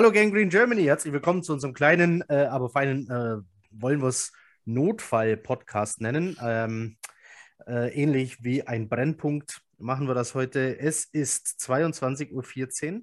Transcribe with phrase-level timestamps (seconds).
[0.00, 3.36] Hallo Gangrene Germany, herzlich willkommen zu unserem kleinen, äh, aber feinen, äh,
[3.70, 4.32] wollen wir es
[4.64, 6.38] Notfall-Podcast nennen.
[6.40, 6.96] Ähm,
[7.66, 10.78] äh, ähnlich wie ein Brennpunkt machen wir das heute.
[10.78, 13.02] Es ist 22.14 Uhr,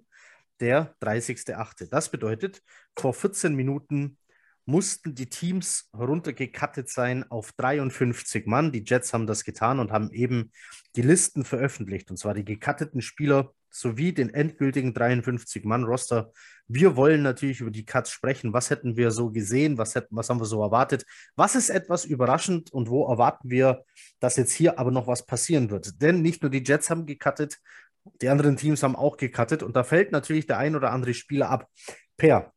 [0.59, 1.87] der 30.08.
[1.91, 2.63] Das bedeutet,
[2.97, 4.17] vor 14 Minuten
[4.65, 8.71] mussten die Teams runtergekattet sein auf 53 Mann.
[8.71, 10.51] Die Jets haben das getan und haben eben
[10.95, 16.31] die Listen veröffentlicht, und zwar die gekatteten Spieler sowie den endgültigen 53-Mann-Roster.
[16.67, 18.53] Wir wollen natürlich über die Cuts sprechen.
[18.53, 19.77] Was hätten wir so gesehen?
[19.77, 21.05] Was, hätten, was haben wir so erwartet?
[21.35, 23.83] Was ist etwas überraschend und wo erwarten wir,
[24.19, 26.01] dass jetzt hier aber noch was passieren wird?
[26.01, 27.57] Denn nicht nur die Jets haben gecuttet,
[28.21, 31.49] die anderen Teams haben auch gecuttet und da fällt natürlich der ein oder andere Spieler
[31.49, 31.69] ab.
[32.15, 32.53] Per,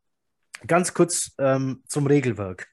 [0.67, 2.69] Ganz kurz ähm, zum Regelwerk.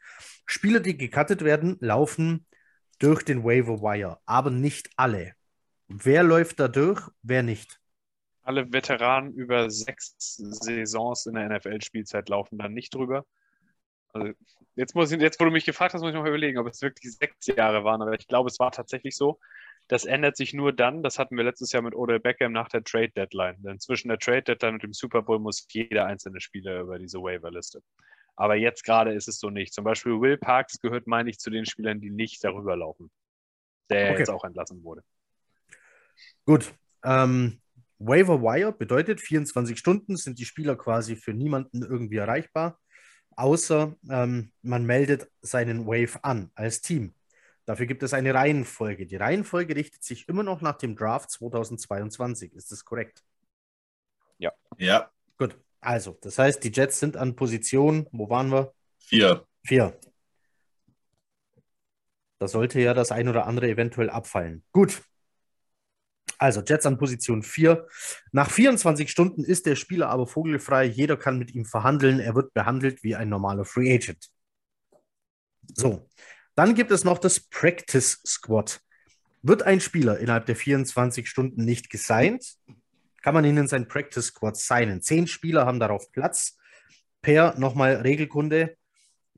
[0.45, 2.45] Spieler, die gecuttet werden, laufen
[2.99, 5.33] durch den Waiver Wire, aber nicht alle.
[5.87, 7.79] Wer läuft da durch, wer nicht?
[8.47, 13.25] Alle Veteranen über sechs Saisons in der NFL-Spielzeit laufen dann nicht drüber.
[14.13, 14.31] Also
[14.75, 16.67] jetzt, muss ich, jetzt, wo du mich gefragt hast, muss ich noch mal überlegen, ob
[16.67, 19.37] es wirklich sechs Jahre waren, aber ich glaube, es war tatsächlich so.
[19.89, 22.85] Das ändert sich nur dann, das hatten wir letztes Jahr mit Odell Beckham nach der
[22.85, 23.61] Trade Deadline.
[23.63, 27.19] Denn zwischen der Trade Deadline und dem Super Bowl muss jeder einzelne Spieler über diese
[27.19, 27.81] Waiver-Liste.
[28.37, 29.73] Aber jetzt gerade ist es so nicht.
[29.73, 33.11] Zum Beispiel Will Parks gehört, meine ich, zu den Spielern, die nicht darüber laufen.
[33.89, 34.19] Der okay.
[34.19, 35.03] jetzt auch entlassen wurde.
[36.45, 36.73] Gut.
[37.03, 37.59] Ähm,
[37.99, 42.79] Waiver Wire bedeutet, 24 Stunden sind die Spieler quasi für niemanden irgendwie erreichbar,
[43.35, 47.13] außer ähm, man meldet seinen Wave an als Team.
[47.65, 49.05] Dafür gibt es eine Reihenfolge.
[49.05, 52.53] Die Reihenfolge richtet sich immer noch nach dem Draft 2022.
[52.53, 53.23] Ist das korrekt?
[54.37, 54.53] Ja.
[54.77, 55.11] Ja.
[55.37, 55.57] Gut.
[55.81, 58.73] Also, das heißt, die Jets sind an Position, wo waren wir?
[58.99, 59.45] Vier.
[59.65, 59.99] Vier.
[62.39, 64.63] Da sollte ja das ein oder andere eventuell abfallen.
[64.71, 65.01] Gut.
[66.37, 67.87] Also, Jets an Position 4.
[68.31, 70.85] Nach 24 Stunden ist der Spieler aber vogelfrei.
[70.85, 72.19] Jeder kann mit ihm verhandeln.
[72.19, 74.29] Er wird behandelt wie ein normaler Free Agent.
[75.75, 76.07] So.
[76.55, 78.81] Dann gibt es noch das Practice Squad.
[79.43, 82.57] Wird ein Spieler innerhalb der 24 Stunden nicht gesigned,
[83.21, 85.01] kann man ihn in sein Practice Squad signen.
[85.01, 86.57] Zehn Spieler haben darauf Platz.
[87.21, 88.75] Per nochmal Regelkunde.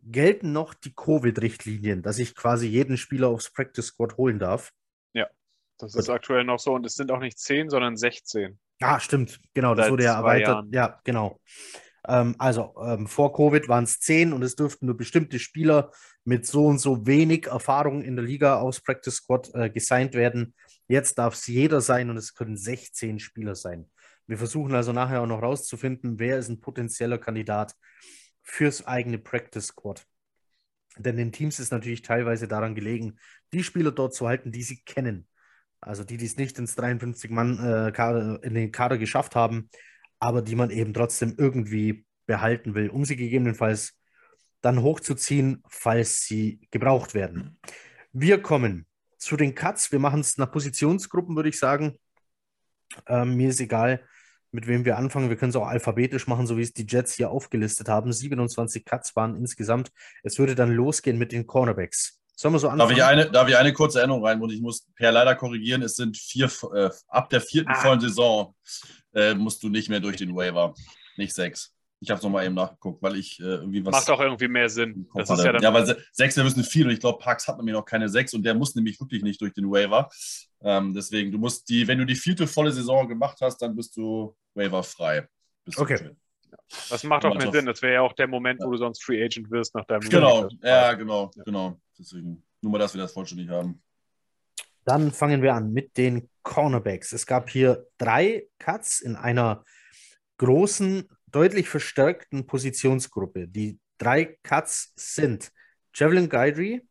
[0.02, 4.72] Gelten noch die Covid-Richtlinien, dass ich quasi jeden Spieler aufs Practice Squad holen darf?
[5.79, 6.01] Ja, das Gut.
[6.01, 8.59] ist aktuell noch so und es sind auch nicht zehn, sondern 16.
[8.81, 10.47] Ah, stimmt, genau, das Seit wurde ja erweitert.
[10.47, 10.72] Jahren.
[10.72, 11.40] Ja, genau.
[12.07, 15.91] Ähm, also ähm, vor Covid waren es zehn und es dürften nur bestimmte Spieler
[16.23, 20.53] mit so und so wenig Erfahrung in der Liga aus Practice Squad äh, gesigned werden.
[20.88, 23.89] Jetzt darf es jeder sein und es können 16 Spieler sein.
[24.28, 27.75] Wir versuchen also nachher auch noch rauszufinden, wer ist ein potenzieller Kandidat
[28.44, 30.06] fürs eigene Practice Squad.
[30.97, 33.19] Denn den Teams ist natürlich teilweise daran gelegen,
[33.53, 35.28] die Spieler dort zu halten, die sie kennen.
[35.81, 39.69] Also die, die es nicht ins 53-Mann äh, in den Kader geschafft haben,
[40.19, 43.97] aber die man eben trotzdem irgendwie behalten will, um sie gegebenenfalls
[44.62, 47.57] dann hochzuziehen, falls sie gebraucht werden.
[48.12, 48.85] Wir kommen
[49.18, 49.91] zu den Cuts.
[49.91, 51.97] Wir machen es nach Positionsgruppen, würde ich sagen.
[53.07, 54.03] Ähm, mir ist egal,
[54.51, 55.29] mit wem wir anfangen.
[55.29, 58.12] Wir können es auch alphabetisch machen, so wie es die Jets hier aufgelistet haben.
[58.12, 59.91] 27 Cuts waren insgesamt.
[60.23, 62.19] Es würde dann losgehen mit den Cornerbacks.
[62.39, 62.88] Sollen wir so anfangen?
[62.88, 64.41] Darf ich eine, darf ich eine kurze Erinnerung rein?
[64.41, 67.75] Und ich muss per leider korrigieren, es sind vier, äh, ab der vierten ah.
[67.75, 68.55] vollen Saison
[69.13, 70.73] äh, musst du nicht mehr durch den Waiver.
[71.17, 71.75] Nicht sechs.
[72.00, 73.91] Ich habe es nochmal eben nachgeguckt, weil ich äh, irgendwie was.
[73.91, 75.09] Macht auch irgendwie mehr Sinn.
[75.13, 77.57] Das ist ja, dann ja, weil sechs, wir müssen viel und ich glaube, Parks hat
[77.57, 80.07] nämlich noch keine sechs und der muss nämlich wirklich nicht durch den Waiver.
[80.62, 83.97] Ähm, deswegen, du musst die, wenn du die vierte volle Saison gemacht hast, dann bist
[83.97, 85.27] du waiverfrei.
[85.75, 86.12] okay.
[86.89, 87.65] Das macht auch mehr Sinn.
[87.65, 88.65] Das wäre ja auch der Moment, ja.
[88.65, 91.44] wo du sonst Free Agent wirst nach deinem Genau, ja, genau, ja.
[91.44, 91.81] genau.
[92.00, 93.81] Deswegen, nur mal, dass wir das vollständig haben.
[94.86, 97.12] Dann fangen wir an mit den Cornerbacks.
[97.12, 99.63] Es gab hier drei Cuts in einer
[100.38, 103.48] großen, deutlich verstärkten Positionsgruppe.
[103.48, 105.51] Die drei Cuts sind
[105.94, 106.88] Javelin Guidry,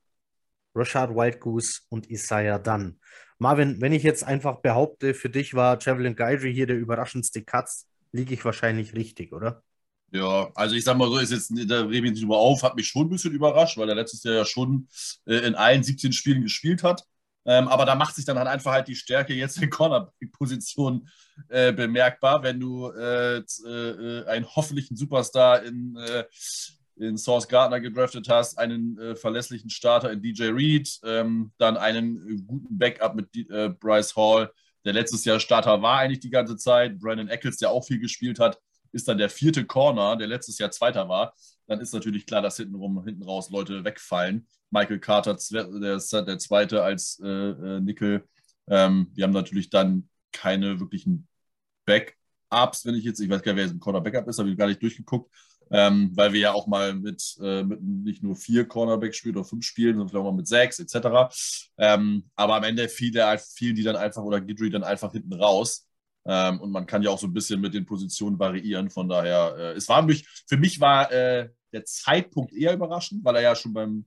[0.74, 3.00] Rashad Wildgoose und Isaiah Dunn.
[3.38, 7.68] Marvin, wenn ich jetzt einfach behaupte, für dich war Javelin Guidry hier der überraschendste Cut,
[8.12, 9.62] liege ich wahrscheinlich richtig, oder?
[10.10, 12.76] Ja, also ich sag mal so, ist jetzt, da rede ich nicht drüber auf, hat
[12.76, 14.88] mich schon ein bisschen überrascht, weil er letztes Jahr ja schon
[15.26, 17.04] äh, in allen 17 Spielen gespielt hat.
[17.44, 21.08] Ähm, aber da macht sich dann halt einfach halt die Stärke jetzt in Cornerback-Position
[21.48, 26.24] äh, bemerkbar, wenn du äh, äh, einen hoffentlichen Superstar in, äh,
[26.96, 32.46] in Source Gardner gedraftet hast, einen äh, verlässlichen Starter in DJ Reed, ähm, dann einen
[32.46, 34.50] guten Backup mit äh, Bryce Hall,
[34.84, 38.40] der letztes Jahr Starter war eigentlich die ganze Zeit, Brandon Eccles, der auch viel gespielt
[38.40, 38.58] hat,
[38.92, 41.34] ist dann der vierte Corner, der letztes Jahr Zweiter war
[41.68, 44.46] dann ist natürlich klar, dass hintenrum, hinten raus Leute wegfallen.
[44.70, 48.26] Michael Carter, der ist der zweite als äh, äh, Nickel.
[48.68, 51.28] Ähm, wir haben natürlich dann keine wirklichen
[51.84, 52.16] Back,
[52.48, 54.66] Backups, wenn ich jetzt, ich weiß gar nicht, wer ein Corner-Backup ist, habe ich gar
[54.66, 55.30] nicht durchgeguckt,
[55.70, 59.44] ähm, weil wir ja auch mal mit, äh, mit nicht nur vier Cornerbacks spielen oder
[59.44, 61.34] fünf spielen, sondern vielleicht auch mal mit sechs etc.
[61.76, 65.87] Ähm, aber am Ende fielen, fielen die dann einfach oder Gidry dann einfach hinten raus.
[66.30, 68.90] Ähm, und man kann ja auch so ein bisschen mit den Positionen variieren.
[68.90, 73.36] Von daher, äh, es war mich, für mich war äh, der Zeitpunkt eher überraschend, weil
[73.36, 74.04] er ja schon beim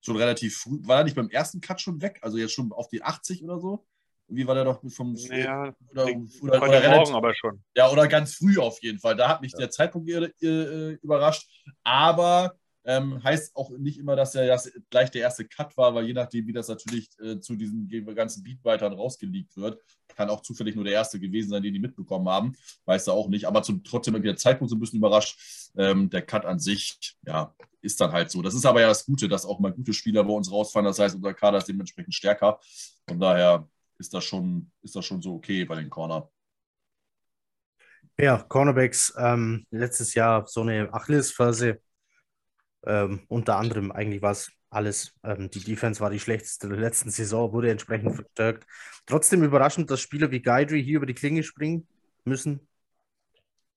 [0.00, 2.20] schon relativ früh, war er nicht beim ersten Cut schon weg?
[2.22, 3.84] Also jetzt schon auf die 80 oder so?
[4.28, 6.06] Wie war der doch vom ja, oder,
[6.42, 7.62] oder, oder, relativ, aber schon.
[7.74, 9.16] Ja, oder ganz früh auf jeden Fall.
[9.16, 9.58] Da hat mich ja.
[9.58, 11.50] der Zeitpunkt äh, überrascht.
[11.82, 16.06] Aber ähm, heißt auch nicht immer, dass er das gleich der erste Cut war, weil
[16.06, 19.80] je nachdem, wie das natürlich äh, zu diesen ganzen Beatweitern rausgeleakt wird,
[20.16, 22.56] kann auch zufällig nur der erste gewesen sein, den die mitbekommen haben.
[22.86, 23.46] Weiß er auch nicht.
[23.46, 25.70] Aber zum, trotzdem der Zeitpunkt so ein bisschen überrascht.
[25.76, 28.42] Ähm, der Cut an sich, ja, ist dann halt so.
[28.42, 30.86] Das ist aber ja das Gute, dass auch mal gute Spieler bei uns rausfallen.
[30.86, 32.58] Das heißt, unser Kader ist dementsprechend stärker.
[33.06, 36.30] Von daher ist das schon, ist das schon so okay bei den Corner.
[38.18, 41.80] Ja, Cornerbacks ähm, letztes Jahr so eine Achillesferse.
[42.86, 45.14] Ähm, unter anderem eigentlich war es alles.
[45.24, 48.66] Ähm, die Defense war die schlechteste der letzten Saison, wurde entsprechend verstärkt.
[49.06, 51.86] Trotzdem überraschend, dass Spieler wie Guidry hier über die Klinge springen
[52.24, 52.68] müssen.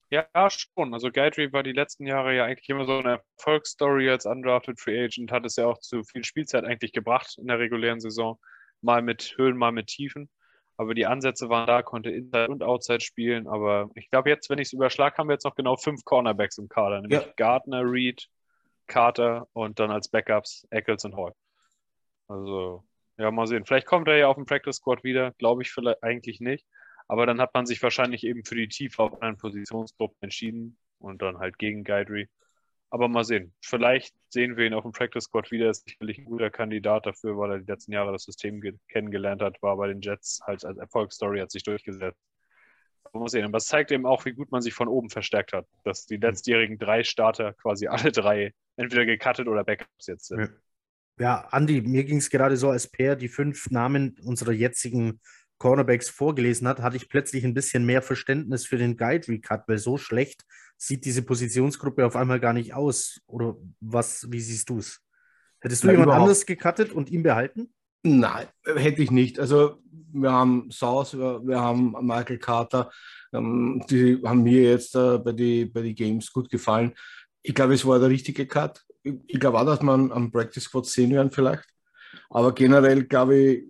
[0.09, 0.94] Ja, schon.
[0.94, 5.06] Also Guidry war die letzten Jahre ja eigentlich immer so eine Erfolgsstory als undrafted Free
[5.06, 8.38] Agent, hat es ja auch zu viel Spielzeit eigentlich gebracht in der regulären Saison
[8.81, 10.30] mal mit Höhen, mal mit Tiefen.
[10.75, 13.47] Aber die Ansätze waren da, konnte Inside und Outside spielen.
[13.47, 16.57] Aber ich glaube, jetzt, wenn ich es überschlage, haben wir jetzt noch genau fünf Cornerbacks
[16.57, 17.33] im Kader, nämlich ja.
[17.38, 18.27] Gardner, Reed,
[18.92, 21.34] Carter und dann als Backups Eccles und Hall.
[22.28, 22.84] Also,
[23.18, 23.66] ja, mal sehen.
[23.66, 26.66] Vielleicht kommt er ja auf dem Practice Squad wieder, glaube ich vielleicht eigentlich nicht.
[27.08, 31.22] Aber dann hat man sich wahrscheinlich eben für die Tiefe auf einen Positionsgruppen entschieden und
[31.22, 32.30] dann halt gegen Guidry.
[32.90, 33.54] Aber mal sehen.
[33.62, 35.70] Vielleicht sehen wir ihn auf dem Practice Squad wieder.
[35.70, 39.62] Ist sicherlich ein guter Kandidat dafür, weil er die letzten Jahre das System kennengelernt hat,
[39.62, 42.20] war bei den Jets halt als Erfolgsstory, hat sich durchgesetzt.
[43.14, 43.46] Man muss sehen.
[43.46, 45.66] Aber es zeigt eben auch, wie gut man sich von oben verstärkt hat.
[45.84, 50.51] Dass die letztjährigen drei Starter quasi alle drei entweder gecuttet oder Backups jetzt sind.
[51.19, 55.19] Ja, Andi, mir ging es gerade so, als Per die fünf Namen unserer jetzigen
[55.59, 59.77] Cornerbacks vorgelesen hat, hatte ich plötzlich ein bisschen mehr Verständnis für den Guide Recut, weil
[59.77, 60.44] so schlecht
[60.77, 63.21] sieht diese Positionsgruppe auf einmal gar nicht aus.
[63.27, 65.00] Oder was, wie siehst du es?
[65.59, 66.23] Hättest du ja, jemand überhaupt.
[66.23, 67.71] anders gecuttet und ihn behalten?
[68.03, 69.39] Nein, hätte ich nicht.
[69.39, 72.89] Also wir haben Saus, wir haben Michael Carter,
[73.31, 76.94] ähm, die haben mir jetzt äh, bei den bei die Games gut gefallen.
[77.44, 78.84] Ich glaube, es war der richtige Cut.
[79.04, 81.66] Ich glaube auch, dass man am Practice Squad sehen werden vielleicht.
[82.30, 83.64] Aber generell glaube ich,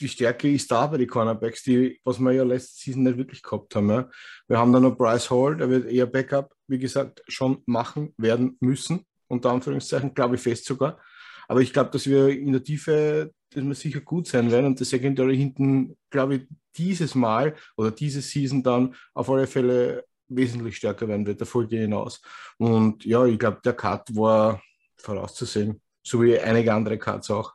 [0.00, 3.42] die Stärke ist da bei den Cornerbacks, die, was wir ja letzte Season nicht wirklich
[3.42, 3.90] gehabt haben.
[3.90, 4.10] Ja.
[4.48, 8.56] Wir haben da noch Bryce Hall, der wird eher Backup, wie gesagt, schon machen werden
[8.60, 11.00] müssen, unter Anführungszeichen, glaube ich fest sogar.
[11.48, 14.80] Aber ich glaube, dass wir in der Tiefe, dass wir sicher gut sein werden und
[14.80, 16.42] das Secondary hinten, glaube ich,
[16.76, 20.04] dieses Mal oder diese Season dann auf alle Fälle
[20.36, 22.20] wesentlich stärker werden wird, der Folge hinaus.
[22.58, 24.62] Und ja, ich glaube, der Cut war
[24.96, 27.54] vorauszusehen, so wie einige andere Cuts auch.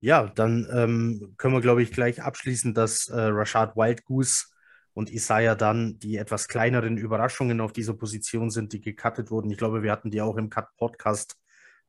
[0.00, 4.46] Ja, dann ähm, können wir, glaube ich, gleich abschließen, dass äh, Rashad Wildgoose
[4.94, 9.50] und Isaiah dann die etwas kleineren Überraschungen auf dieser Position sind, die gecuttet wurden.
[9.50, 11.36] Ich glaube, wir hatten die auch im Cut-Podcast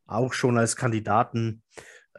[0.08, 1.62] auch schon als Kandidaten.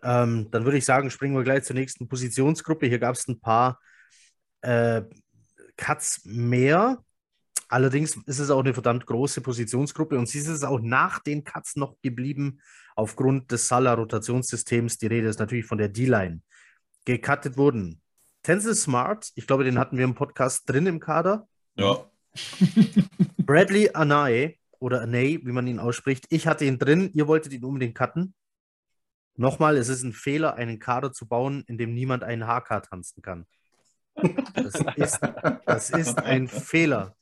[0.02, 2.86] Ähm, dann würde ich sagen, springen wir gleich zur nächsten Positionsgruppe.
[2.86, 3.80] Hier gab es ein paar
[4.62, 5.02] äh,
[5.80, 7.02] Cuts mehr.
[7.68, 11.42] Allerdings ist es auch eine verdammt große Positionsgruppe und sie ist es auch nach den
[11.42, 12.60] Cuts noch geblieben,
[12.94, 14.98] aufgrund des Salah-Rotationssystems.
[14.98, 16.42] Die Rede ist natürlich von der D-Line.
[17.04, 18.00] Gecuttet wurden
[18.42, 21.48] Tencel Smart, ich glaube, den hatten wir im Podcast drin im Kader.
[21.76, 22.10] Ja.
[23.38, 26.26] Bradley Anae oder Anae, wie man ihn ausspricht.
[26.30, 28.34] Ich hatte ihn drin, ihr wolltet ihn unbedingt cutten.
[29.36, 33.22] Nochmal, es ist ein Fehler, einen Kader zu bauen, in dem niemand einen HK tanzen
[33.22, 33.46] kann.
[34.54, 35.20] Das ist,
[35.66, 37.16] das ist ein Fehler.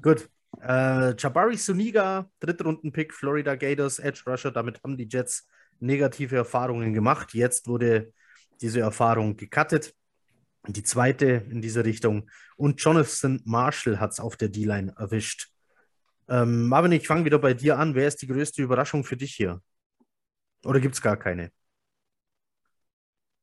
[0.00, 0.28] Gut,
[0.60, 4.50] äh, Jabari Suniga, Drittrunden-Pick, Florida Gators, Edge Rusher.
[4.50, 5.48] Damit haben die Jets
[5.80, 7.34] negative Erfahrungen gemacht.
[7.34, 8.12] Jetzt wurde
[8.60, 9.94] diese Erfahrung gecuttet.
[10.68, 12.30] Die zweite in diese Richtung.
[12.56, 15.48] Und Jonathan Marshall hat es auf der D-Line erwischt.
[16.28, 17.94] Ähm, Marvin, ich fange wieder bei dir an.
[17.96, 19.60] Wer ist die größte Überraschung für dich hier?
[20.64, 21.50] Oder gibt es gar keine?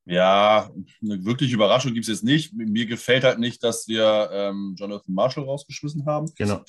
[0.09, 2.53] Ja, eine wirkliche Überraschung gibt es jetzt nicht.
[2.53, 6.31] Mir gefällt halt nicht, dass wir ähm, Jonathan Marshall rausgeschmissen haben.
[6.35, 6.63] Genau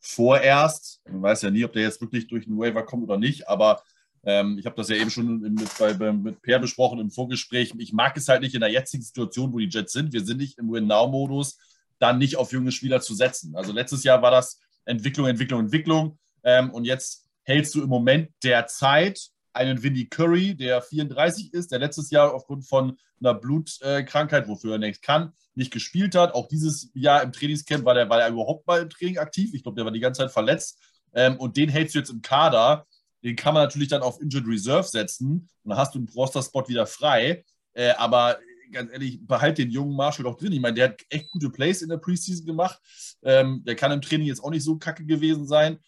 [0.00, 1.00] vorerst.
[1.08, 3.82] Man weiß ja nie, ob der jetzt wirklich durch den Waiver kommt oder nicht, aber
[4.24, 7.72] ähm, ich habe das ja eben schon mit, bei, mit Per besprochen im Vorgespräch.
[7.78, 10.12] Ich mag es halt nicht in der jetzigen Situation, wo die Jets sind.
[10.12, 11.58] Wir sind nicht im Win-Now-Modus,
[11.98, 13.54] dann nicht auf junge Spieler zu setzen.
[13.54, 16.18] Also letztes Jahr war das Entwicklung, Entwicklung, Entwicklung.
[16.42, 21.72] Ähm, und jetzt hältst du im Moment der Zeit einen Vinnie Curry, der 34 ist,
[21.72, 26.34] der letztes Jahr aufgrund von einer Blutkrankheit, wofür er nichts kann, nicht gespielt hat.
[26.34, 29.52] Auch dieses Jahr im Trainingscamp war der, war er überhaupt mal im Training aktiv.
[29.54, 30.78] Ich glaube, der war die ganze Zeit verletzt.
[31.12, 32.86] Ähm, und den hältst du jetzt im Kader.
[33.22, 35.48] Den kann man natürlich dann auf Injured Reserve setzen.
[35.62, 37.44] Und dann hast du einen Roster-Spot wieder frei.
[37.74, 38.38] Äh, aber
[38.72, 40.52] ganz ehrlich, behalt den jungen Marshall doch drin.
[40.52, 42.80] Ich meine, der hat echt gute Plays in der Preseason gemacht.
[43.22, 45.78] Ähm, der kann im Training jetzt auch nicht so kacke gewesen sein.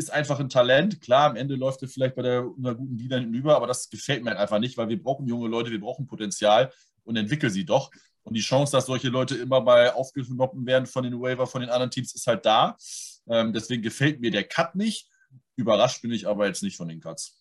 [0.00, 1.02] Ist einfach ein Talent.
[1.02, 4.24] Klar, am Ende läuft er vielleicht bei der, einer guten Dealer hinüber, aber das gefällt
[4.24, 6.72] mir halt einfach nicht, weil wir brauchen junge Leute, wir brauchen Potenzial
[7.04, 7.90] und entwickeln sie doch.
[8.22, 11.68] Und die Chance, dass solche Leute immer mal aufgenommen werden von den Waiver, von den
[11.68, 12.78] anderen Teams, ist halt da.
[13.28, 15.10] Ähm, deswegen gefällt mir der Cut nicht.
[15.56, 17.36] Überrascht bin ich aber jetzt nicht von den Cuts.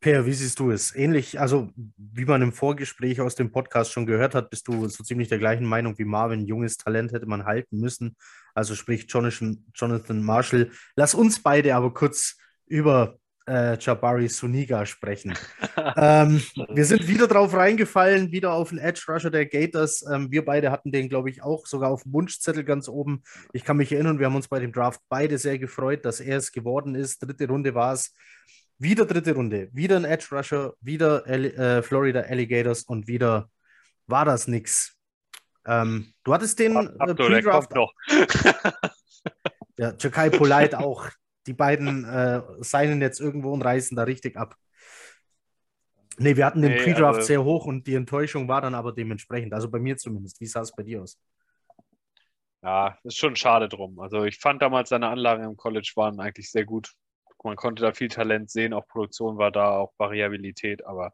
[0.00, 0.94] Per, wie siehst du es?
[0.94, 5.04] Ähnlich, also wie man im Vorgespräch aus dem Podcast schon gehört hat, bist du so
[5.04, 6.46] ziemlich der gleichen Meinung wie Marvin.
[6.46, 8.16] Junges Talent hätte man halten müssen.
[8.58, 10.72] Also sprich Jonathan, Marshall.
[10.96, 12.36] Lass uns beide aber kurz
[12.66, 15.34] über äh, Jabari Suniga sprechen.
[15.96, 20.04] ähm, wir sind wieder drauf reingefallen, wieder auf den Edge Rusher der Gators.
[20.12, 23.22] Ähm, wir beide hatten den, glaube ich, auch sogar auf dem Wunschzettel ganz oben.
[23.52, 26.38] Ich kann mich erinnern, wir haben uns bei dem Draft beide sehr gefreut, dass er
[26.38, 27.22] es geworden ist.
[27.22, 28.12] Dritte Runde war es.
[28.80, 33.50] Wieder dritte Runde, wieder ein Edge Rusher, wieder äh, Florida Alligators und wieder
[34.08, 34.97] war das nix.
[35.68, 37.74] Ähm, du hattest den äh, Pre-Draft.
[37.74, 37.92] noch.
[39.76, 41.08] ja, Jakai Polite auch.
[41.46, 44.56] Die beiden äh, seien jetzt irgendwo und reißen da richtig ab.
[46.18, 48.92] Nee, wir hatten den nee, Pre-Draft also, sehr hoch und die Enttäuschung war dann aber
[48.92, 49.54] dementsprechend.
[49.54, 50.40] Also bei mir zumindest.
[50.40, 51.18] Wie sah es bei dir aus?
[52.62, 54.00] Ja, ist schon schade drum.
[54.00, 56.92] Also ich fand damals seine Anlagen im College waren eigentlich sehr gut
[57.44, 61.12] man konnte da viel Talent sehen, auch Produktion war da, auch Variabilität, aber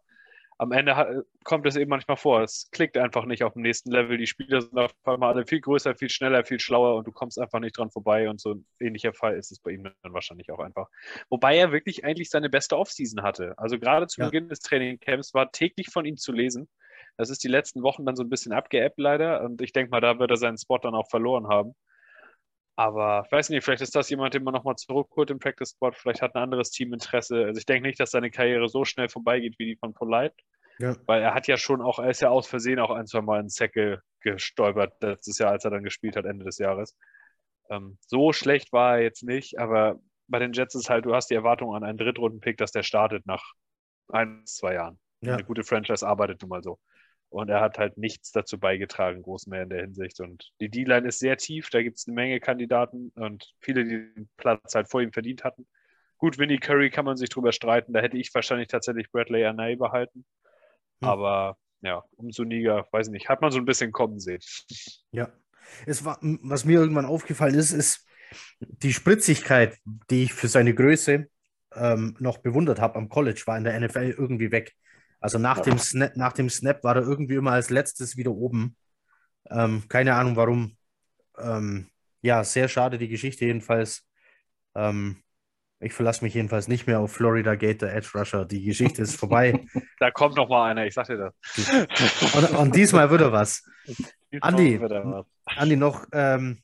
[0.58, 2.42] am Ende kommt es eben manchmal vor.
[2.42, 4.16] Es klickt einfach nicht auf dem nächsten Level.
[4.16, 7.38] Die Spieler sind auf einmal alle viel größer, viel schneller, viel schlauer und du kommst
[7.38, 8.28] einfach nicht dran vorbei.
[8.28, 10.88] Und so ein ähnlicher Fall ist es bei ihm dann wahrscheinlich auch einfach.
[11.28, 13.54] Wobei er wirklich eigentlich seine beste Offseason hatte.
[13.58, 14.26] Also gerade zu ja.
[14.26, 16.68] Beginn des Trainingcamps war täglich von ihm zu lesen.
[17.16, 19.42] Das ist die letzten Wochen dann so ein bisschen abgeappt leider.
[19.42, 21.74] Und ich denke mal, da wird er seinen Spot dann auch verloren haben.
[22.76, 25.96] Aber ich weiß nicht, vielleicht ist das jemand, den man nochmal zurückholt im Practice Squad.
[25.96, 27.44] Vielleicht hat ein anderes Team Interesse.
[27.44, 30.34] Also ich denke nicht, dass seine Karriere so schnell vorbeigeht wie die von Polite.
[30.80, 30.96] Ja.
[31.06, 33.40] Weil er hat ja schon auch, er ist ja aus Versehen auch ein, zwei Mal
[33.40, 36.96] in Säcke gestolpert letztes Jahr, als er dann gespielt hat, Ende des Jahres.
[37.70, 41.30] Ähm, so schlecht war er jetzt nicht, aber bei den Jets ist halt, du hast
[41.30, 43.52] die Erwartung an einen Drittrunden-Pick, dass der startet nach
[44.08, 44.98] ein, zwei Jahren.
[45.20, 45.34] Ja.
[45.34, 46.78] Eine gute Franchise arbeitet nun mal so.
[47.34, 50.20] Und er hat halt nichts dazu beigetragen, groß mehr in der Hinsicht.
[50.20, 54.14] Und die D-Line ist sehr tief, da gibt es eine Menge Kandidaten und viele, die
[54.14, 55.66] den Platz halt vor ihm verdient hatten.
[56.16, 59.74] Gut, Vinnie Curry kann man sich drüber streiten, da hätte ich wahrscheinlich tatsächlich Bradley Anay
[59.74, 60.24] behalten.
[61.02, 61.08] Hm.
[61.08, 64.40] Aber ja, umso niger, weiß nicht, hat man so ein bisschen kommen sehen.
[65.10, 65.32] Ja,
[65.86, 68.06] es war, was mir irgendwann aufgefallen ist, ist
[68.60, 69.76] die Spritzigkeit,
[70.08, 71.26] die ich für seine Größe
[71.74, 74.72] ähm, noch bewundert habe am College, war in der NFL irgendwie weg.
[75.24, 78.76] Also nach, dem Snap, nach dem Snap war er irgendwie immer als letztes wieder oben.
[79.48, 80.76] Ähm, keine Ahnung warum.
[81.38, 81.88] Ähm,
[82.20, 84.06] ja, sehr schade die Geschichte jedenfalls.
[84.74, 85.22] Ähm,
[85.80, 88.44] ich verlasse mich jedenfalls nicht mehr auf Florida Gator Edge Rusher.
[88.44, 89.64] Die Geschichte ist vorbei.
[89.98, 92.34] Da kommt noch mal einer, ich sag dir das.
[92.34, 93.64] Und, und diesmal wird er was.
[94.42, 94.78] Andi,
[95.46, 96.58] Andi, noch, ähm,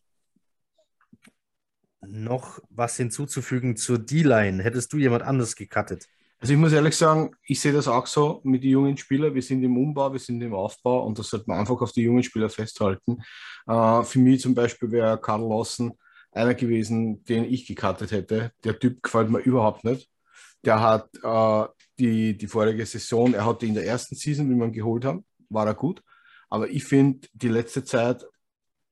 [2.03, 4.63] noch was hinzuzufügen zur D-Line.
[4.63, 6.09] Hättest du jemand anders gecuttet?
[6.41, 9.35] Also ich muss ehrlich sagen, ich sehe das auch so mit den jungen Spielern.
[9.35, 12.03] Wir sind im Umbau, wir sind im Aufbau und das sollte man einfach auf die
[12.03, 13.19] jungen Spieler festhalten.
[13.67, 15.93] Äh, für mich zum Beispiel wäre Karl Lawson
[16.33, 18.53] einer gewesen, den ich gekartet hätte.
[18.65, 20.09] Der Typ gefällt mir überhaupt nicht.
[20.65, 21.69] Der hat äh,
[21.99, 25.27] die, die vorige Saison, er hatte in der ersten Season, wie wir ihn geholt haben,
[25.51, 26.03] war er gut.
[26.49, 28.25] Aber ich finde, die letzte Zeit,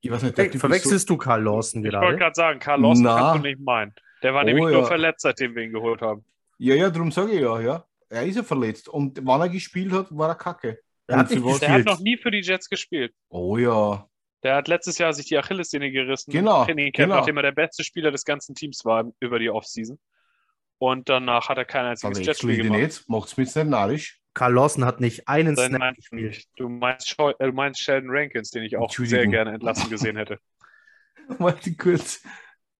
[0.01, 1.97] ich weiß nicht, der hey, Verwechselst so, du Karl Lawson gerade?
[1.97, 3.93] Ich wollte gerade sagen, Karl Lawson Na, kannst du nicht meinen.
[4.21, 4.71] Der war oh, nämlich ja.
[4.71, 6.23] nur verletzt, seitdem wir ihn geholt haben.
[6.59, 7.85] Ja, ja, darum sage ich ja, ja.
[8.09, 8.89] Er ist ja verletzt.
[8.89, 10.79] Und wann er gespielt hat, war er kacke.
[11.07, 13.13] Er hat, der hat noch nie für die Jets gespielt.
[13.29, 14.07] Oh ja.
[14.43, 16.31] Der hat letztes Jahr sich die Achillessehne gerissen.
[16.31, 16.65] Genau.
[16.65, 17.15] Training genau.
[17.15, 19.99] nachdem er der beste Spieler des ganzen Teams war über die Offseason.
[20.77, 22.79] Und danach hat er kein einziges Jetspiel gemacht.
[22.79, 23.09] Nicht.
[23.09, 24.19] Macht's mich nicht narrisch.
[24.33, 26.45] Karl Lawson hat nicht einen Dann Snap gespielt.
[26.55, 30.39] Du meinst, äh, du meinst Sheldon Rankins, den ich auch sehr gerne entlassen gesehen hätte.
[31.39, 32.21] Warte kurz.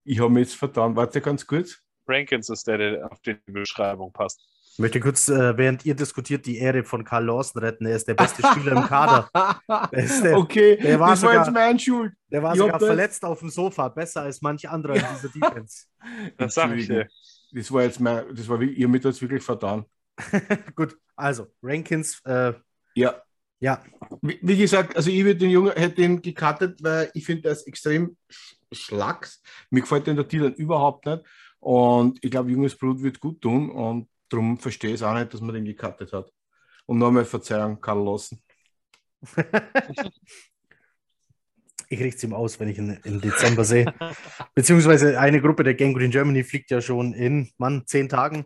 [0.03, 0.95] Ich habe mich jetzt vertan.
[0.95, 1.81] Warte ganz kurz.
[2.09, 4.41] Rankins ist der, der auf die Beschreibung passt.
[4.79, 7.85] Ich möchte kurz, äh, während ihr diskutiert, die Ehre von Karl Lawson retten.
[7.85, 9.29] Er ist der beste Spieler im Kader.
[9.91, 12.13] Der, okay, der war das sogar, war jetzt mein Schuld.
[12.31, 15.85] Der war ich sogar verletzt auf dem Sofa, besser als manch anderer in dieser Defense.
[16.37, 17.07] das sage ich dir.
[17.51, 19.83] Das war jetzt mein, das war ihr mit uns wirklich vertan.
[20.75, 22.21] Gut, also Rankins.
[22.25, 22.53] Äh,
[22.95, 23.21] ja.
[23.59, 23.83] Ja.
[24.21, 27.51] Wie, wie, gesagt, also ich würde den Jungen hätte den gecuttet, weil ich finde, der
[27.51, 28.15] ist extrem
[28.71, 29.41] schlacks.
[29.69, 31.23] Mir gefällt den der Titel überhaupt nicht.
[31.59, 33.69] Und ich glaube, junges Blut wird gut tun.
[33.69, 36.31] Und darum verstehe ich es auch nicht, dass man den gecuttet hat.
[36.85, 38.39] Und nochmal Verzeihung, Karl Lawson.
[41.89, 43.93] ich richte es ihm aus, wenn ich ihn im Dezember sehe.
[44.55, 48.45] Beziehungsweise eine Gruppe der Gang Green Germany fliegt ja schon in, Mann, zehn Tagen.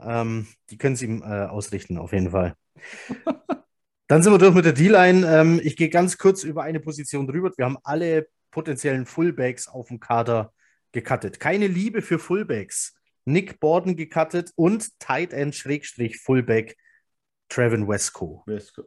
[0.00, 2.54] Ähm, die können es ihm äh, ausrichten, auf jeden Fall.
[4.08, 5.26] Dann sind wir durch mit der D-Line.
[5.26, 7.50] Ähm, ich gehe ganz kurz über eine Position drüber.
[7.56, 10.52] Wir haben alle potenziellen Fullbacks auf dem Kader
[10.92, 11.40] gecuttet.
[11.40, 12.94] Keine Liebe für Fullbacks.
[13.24, 16.76] Nick Borden gecuttet und Tight End Schrägstrich Fullback
[17.48, 18.42] Trevin Wesco.
[18.46, 18.84] Wesco.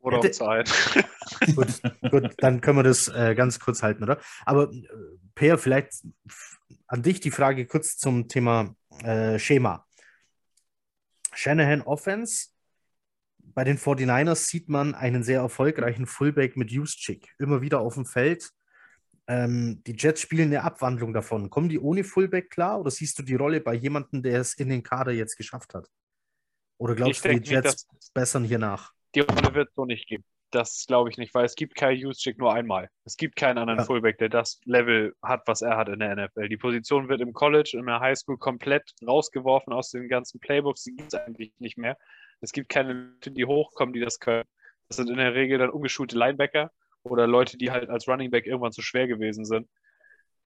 [0.00, 0.70] Oder Hätte- um Zeit.
[1.54, 4.18] Gut, gut, dann können wir das äh, ganz kurz halten, oder?
[4.46, 4.86] Aber äh,
[5.34, 5.92] Per, vielleicht
[6.86, 9.86] an dich die Frage kurz zum Thema äh, Schema.
[11.34, 12.48] Shanahan Offense.
[13.38, 18.06] Bei den 49ers sieht man einen sehr erfolgreichen Fullback mit Juszczyk immer wieder auf dem
[18.06, 18.50] Feld.
[19.28, 21.50] Ähm, die Jets spielen eine Abwandlung davon.
[21.50, 24.68] Kommen die ohne Fullback klar oder siehst du die Rolle bei jemandem, der es in
[24.70, 25.88] den Kader jetzt geschafft hat?
[26.78, 28.92] Oder glaubst Ich du, die nicht, Jets dass bessern hier nach?
[29.14, 30.24] die Rolle wird es so nicht geben.
[30.50, 32.88] Das glaube ich nicht, weil es gibt Kai Juszczyk nur einmal.
[33.04, 33.84] Es gibt keinen anderen Ja.
[33.84, 36.48] Fullback, der das Level hat, was er hat in der NFL.
[36.48, 40.84] Die Position wird im College, in der Highschool komplett rausgeworfen aus den ganzen Playbooks.
[40.84, 41.98] Die gibt es eigentlich nicht mehr.
[42.40, 44.44] Es gibt keine Leute, die hochkommen, die das können.
[44.88, 46.70] Das sind in der Regel dann ungeschulte Linebacker
[47.02, 49.68] oder Leute, die halt als Running Back irgendwann zu schwer gewesen sind.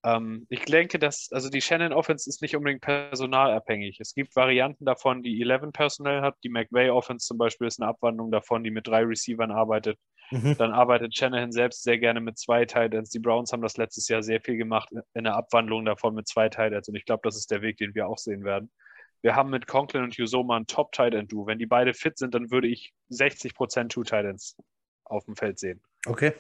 [0.05, 4.01] Ähm, ich denke, dass, also die Shannon Offense ist nicht unbedingt personalabhängig.
[4.01, 6.37] Es gibt Varianten davon, die 11 Personal hat.
[6.43, 9.99] Die McVay Offense zum Beispiel ist eine Abwandlung davon, die mit drei Receivern arbeitet.
[10.31, 10.57] Mhm.
[10.59, 13.11] Dann arbeitet Shanahan selbst sehr gerne mit zwei Titans.
[13.11, 16.49] Die Browns haben das letztes Jahr sehr viel gemacht in der Abwandlung davon mit zwei
[16.49, 16.89] Titans.
[16.89, 18.73] Und ich glaube, das ist der Weg, den wir auch sehen werden.
[19.21, 22.35] Wir haben mit Conklin und Usoma ein top titan duo Wenn die beide fit sind,
[22.35, 24.57] dann würde ich 60% Two Titans
[25.05, 26.33] auf dem Feld sehen Okay.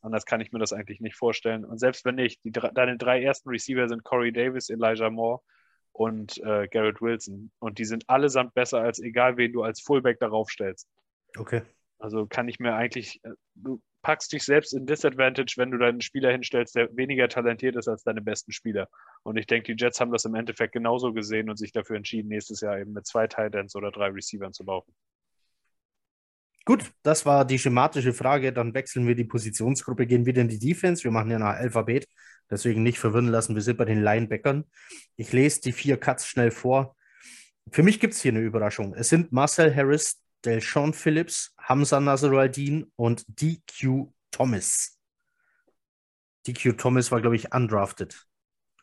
[0.00, 1.64] Anders kann ich mir das eigentlich nicht vorstellen.
[1.64, 5.40] Und selbst wenn nicht, die, deine drei ersten Receiver sind Corey Davis, Elijah Moore
[5.92, 7.50] und äh, Garrett Wilson.
[7.58, 10.88] Und die sind allesamt besser als egal, wen du als Fullback darauf stellst.
[11.36, 11.62] Okay.
[11.98, 16.00] Also kann ich mir eigentlich, äh, du packst dich selbst in Disadvantage, wenn du deinen
[16.00, 18.88] Spieler hinstellst, der weniger talentiert ist als deine besten Spieler.
[19.24, 22.28] Und ich denke, die Jets haben das im Endeffekt genauso gesehen und sich dafür entschieden,
[22.28, 24.94] nächstes Jahr eben mit zwei Titans oder drei Receivern zu laufen.
[26.68, 28.52] Gut, das war die schematische Frage.
[28.52, 31.02] Dann wechseln wir die Positionsgruppe, gehen wieder in die Defense.
[31.02, 32.06] Wir machen ja nach Alphabet,
[32.50, 33.54] deswegen nicht verwirren lassen.
[33.54, 34.66] Wir sind bei den Linebackern.
[35.16, 36.94] Ich lese die vier Cuts schnell vor.
[37.72, 38.92] Für mich gibt es hier eine Überraschung.
[38.92, 44.98] Es sind Marcel Harris, Delsean Phillips, Hamza Nasruddin und DQ Thomas.
[46.46, 48.26] DQ Thomas war, glaube ich, undrafted.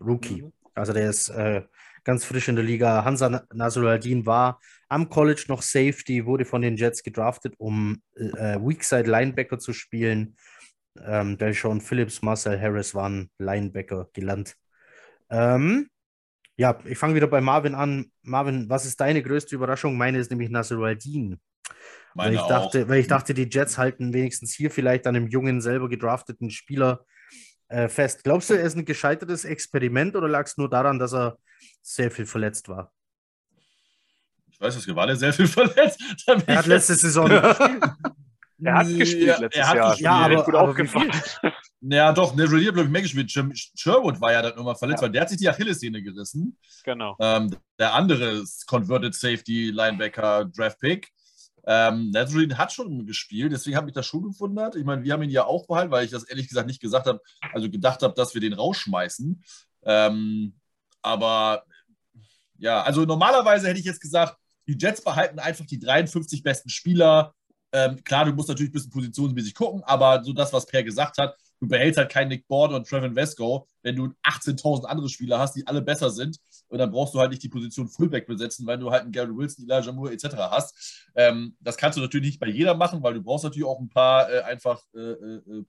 [0.01, 0.41] Rookie.
[0.41, 0.53] Mhm.
[0.73, 1.61] Also der ist äh,
[2.05, 3.03] ganz frisch in der Liga.
[3.03, 9.09] Hamza Nasruddin war am College noch Safety, wurde von den Jets gedraftet, um äh, Weakside
[9.09, 10.37] Linebacker zu spielen.
[11.03, 14.55] Ähm, Delsean Phillips, Marcel Harris waren Linebacker gelernt.
[15.29, 15.89] Ähm,
[16.55, 18.11] ja, ich fange wieder bei Marvin an.
[18.21, 19.97] Marvin, was ist deine größte Überraschung?
[19.97, 21.41] Meine ist nämlich Nasruddin.
[22.13, 22.47] Weil Meine ich, auch.
[22.47, 26.49] dachte, weil ich dachte, die Jets halten wenigstens hier vielleicht an einem jungen, selber gedrafteten
[26.49, 27.05] Spieler
[27.67, 28.23] äh, fest.
[28.23, 31.37] Glaubst du, er ist ein gescheitertes Experiment oder lag es nur daran, dass er
[31.81, 32.91] sehr viel verletzt war?
[34.51, 35.99] Ich weiß, es war der sehr viel verletzt.
[36.27, 37.83] Er hat letzte Saison gespielt.
[38.63, 39.89] Er hat gespielt Ja, letztes er hat Jahr.
[39.89, 40.05] gespielt.
[40.05, 41.11] Ja, aber- gut aber aufgefallen.
[41.87, 43.29] Ja, doch, ne, Renier hat, glaube ich, mehr gespielt.
[43.29, 45.05] Sher- Sherwood war ja dann irgendwann verletzt, Ja.
[45.05, 46.57] weil der hat sich die Achillessehne gerissen.
[46.83, 47.15] Genau.
[47.19, 51.11] Ähm, der andere ist Converted Safety Linebacker Draft Pick.
[51.67, 54.75] Ähm, Nazarene hat schon gespielt, deswegen habe ich das schon gewundert.
[54.75, 57.07] Ich meine, wir haben ihn ja auch behalten, weil ich das ehrlich gesagt nicht gesagt
[57.07, 57.21] habe,
[57.53, 59.43] also gedacht habe, dass wir den rausschmeißen.
[59.83, 60.53] Ähm,
[61.01, 61.63] aber
[62.57, 67.33] ja, also normalerweise hätte ich jetzt gesagt, die Jets behalten einfach die 53 besten Spieler.
[67.71, 71.17] Ähm, klar, du musst natürlich ein bisschen positionsmäßig gucken, aber so das, was Per gesagt
[71.17, 75.39] hat, du behältst halt keinen Nick Borden und Trevin Vesco, wenn du 18.000 andere Spieler
[75.39, 76.37] hast, die alle besser sind.
[76.75, 79.33] Und dann brauchst du halt nicht die Position Fullback besetzen, weil du halt einen Gary
[79.33, 80.35] Wilson, Elijah Moore etc.
[80.35, 81.07] hast.
[81.15, 83.87] Ähm, das kannst du natürlich nicht bei jeder machen, weil du brauchst natürlich auch ein
[83.87, 85.63] paar äh, einfach äh, äh, äh,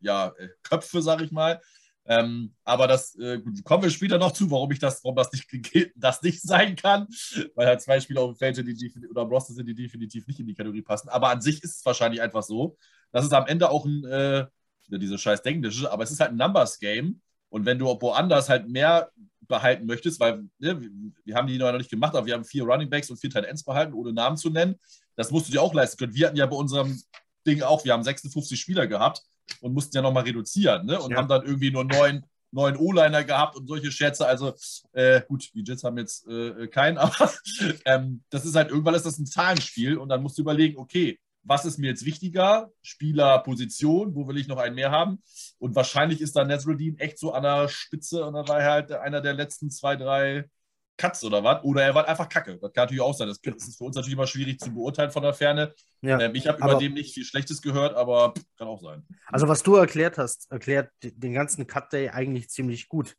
[0.00, 1.60] ja, äh, Köpfe, sag ich mal.
[2.06, 5.46] Ähm, aber das äh, kommen wir später noch zu, warum ich das, warum das nicht,
[5.94, 7.06] das nicht sein kann,
[7.54, 10.40] weil halt zwei Spieler auf dem Feld sind, die oder Roster sind, die definitiv nicht
[10.40, 11.08] in die Kategorie passen.
[11.08, 12.76] Aber an sich ist es wahrscheinlich einfach so,
[13.12, 14.46] dass es am Ende auch ein, äh,
[14.88, 17.20] diese scheiß Englische, aber es ist halt ein Numbers-Game.
[17.48, 19.12] Und wenn du woanders halt mehr
[19.48, 20.80] behalten möchtest, weil ne,
[21.24, 23.44] wir, haben die noch nicht gemacht, aber wir haben vier Running Backs und vier Tight
[23.44, 24.76] Ends behalten, ohne Namen zu nennen.
[25.16, 26.14] Das musst du dir auch leisten können.
[26.14, 27.00] Wir hatten ja bei unserem
[27.46, 29.22] Ding auch, wir haben 56 Spieler gehabt
[29.60, 31.00] und mussten ja nochmal reduzieren ne?
[31.00, 31.18] und Ja.
[31.18, 34.26] haben dann irgendwie nur neun, neun O-Liner gehabt und solche Scherze.
[34.26, 34.54] Also
[34.92, 37.30] äh, gut, die Jets haben jetzt äh, keinen, aber
[37.84, 41.18] ähm, das ist halt, irgendwann ist das ein Zahlenspiel und dann musst du überlegen, okay,
[41.46, 42.70] was ist mir jetzt wichtiger?
[42.82, 45.22] Spieler, Position, wo will ich noch einen mehr haben?
[45.58, 48.92] Und wahrscheinlich ist da Nasruddin echt so an der Spitze und da war er halt
[48.92, 50.48] einer der letzten zwei, drei
[50.96, 51.62] Katz oder was.
[51.62, 52.58] Oder er war einfach kacke.
[52.58, 53.28] Das kann natürlich auch sein.
[53.28, 55.74] Das ist für uns natürlich immer schwierig zu beurteilen von der Ferne.
[56.00, 56.18] Ja.
[56.20, 59.06] Ähm, ich habe über dem nicht viel Schlechtes gehört, aber kann auch sein.
[59.26, 63.16] Also, was du erklärt hast, erklärt den ganzen Cut Day eigentlich ziemlich gut.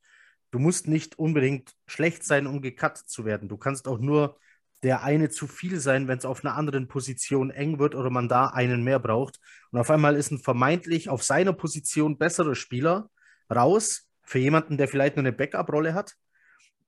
[0.52, 3.50] Du musst nicht unbedingt schlecht sein, um gecuttet zu werden.
[3.50, 4.38] Du kannst auch nur
[4.84, 8.30] der eine zu viel sein, wenn es auf einer anderen Position eng wird oder man
[8.30, 9.40] da einen mehr braucht.
[9.72, 13.10] Und auf einmal ist ein vermeintlich auf seiner Position besserer Spieler
[13.54, 16.14] raus für jemanden, der vielleicht nur eine Backup-Rolle hat.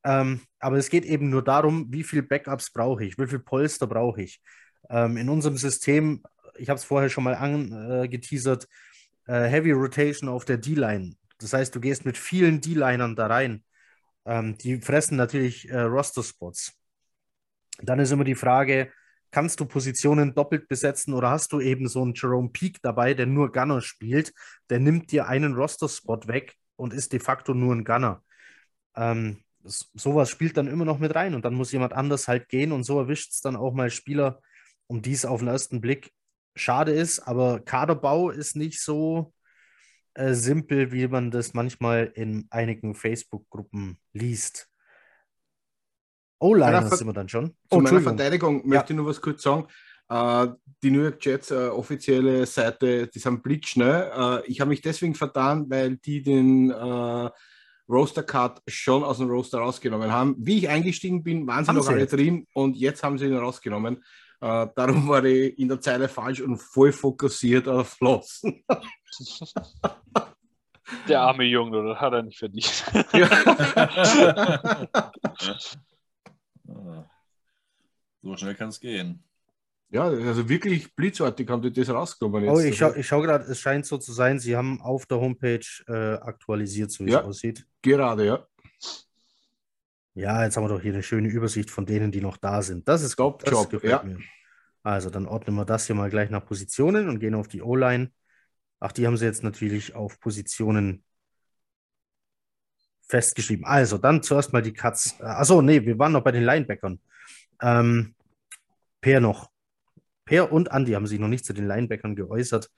[0.04, 3.88] Ähm, aber es geht eben nur darum, wie viel Backups brauche ich, wie viel Polster
[3.88, 4.42] brauche ich.
[4.90, 6.24] Ähm, in unserem System,
[6.58, 8.68] ich habe es vorher schon mal angeteasert,
[9.26, 11.16] äh, Heavy Rotation auf der D-Line.
[11.40, 13.64] Das heißt, du gehst mit vielen D-Linern da rein.
[14.26, 16.79] Ähm, die fressen natürlich äh, Roster-Spots.
[17.82, 18.92] Dann ist immer die Frage,
[19.32, 23.26] kannst du Positionen doppelt besetzen oder hast du eben so einen Jerome Peak dabei, der
[23.26, 24.34] nur Gunner spielt,
[24.70, 28.24] der nimmt dir einen Roster-Spot weg und ist de facto nur ein Gunner.
[28.96, 32.72] Ähm, sowas spielt dann immer noch mit rein und dann muss jemand anders halt gehen
[32.72, 34.42] und so erwischt es dann auch mal Spieler,
[34.88, 36.12] um die es auf den ersten Blick
[36.56, 39.34] schade ist, aber Kaderbau ist nicht so
[40.16, 44.69] äh, simpel, wie man das manchmal in einigen Facebook-Gruppen liest.
[46.40, 47.48] O-Liner sind wir dann schon.
[47.48, 48.02] Zu Oh, meiner.
[48.02, 49.68] Verteidigung möchte ich nur was kurz sagen.
[50.10, 50.48] Äh,
[50.82, 54.12] die New York Jets äh, offizielle Seite, die sind blitzschnell.
[54.16, 56.72] Äh, ich habe mich deswegen vertan, weil die den
[57.88, 60.36] Roaster Cut schon aus dem Roaster rausgenommen haben.
[60.38, 63.26] Wie ich eingestiegen bin, waren sie Haben noch sie alle drin und jetzt haben sie
[63.26, 64.04] ihn rausgenommen.
[64.40, 68.44] Darum war ich in der Zeile falsch und voll fokussiert auf Loss.
[71.08, 72.84] Der arme Junge, das hat er nicht verdient.
[73.76, 74.82] Ah.
[78.22, 79.24] So schnell kann es gehen.
[79.90, 82.48] ja, also wirklich blitzartig haben die das rausgenommen.
[82.50, 82.70] Oh, jetzt.
[82.70, 85.66] ich schaue ich schau gerade, es scheint so zu sein, sie haben auf der Homepage
[85.88, 87.22] äh, aktualisiert, so wie Ja.
[87.22, 87.66] es aussieht.
[87.82, 88.46] Gerade, ja.
[90.16, 92.88] Ja, jetzt haben wir doch hier eine schöne Übersicht von denen, die noch da sind.
[92.88, 94.04] Das ist Top gut, das Job, gefällt ja.
[94.04, 94.18] mir.
[94.84, 98.12] Also, dann ordnen wir das hier mal gleich nach Positionen und gehen auf die O-Line.
[98.80, 101.04] Ach, die haben sie jetzt natürlich auf Positionen
[103.10, 103.66] festgeschrieben.
[103.66, 105.20] Also, dann zuerst mal die Cuts.
[105.20, 107.00] Äh, Achso, nee, wir waren noch bei den Linebackern.
[107.62, 108.16] Ähm,
[109.02, 109.50] Per noch.
[110.26, 112.70] Per und Andi haben sich noch nicht zu den Linebackern geäußert.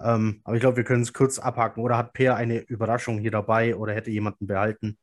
[0.00, 1.82] Ähm, aber ich glaube, wir können es kurz abhaken.
[1.82, 4.98] Oder hat Per eine Überraschung hier dabei oder hätte jemanden behalten?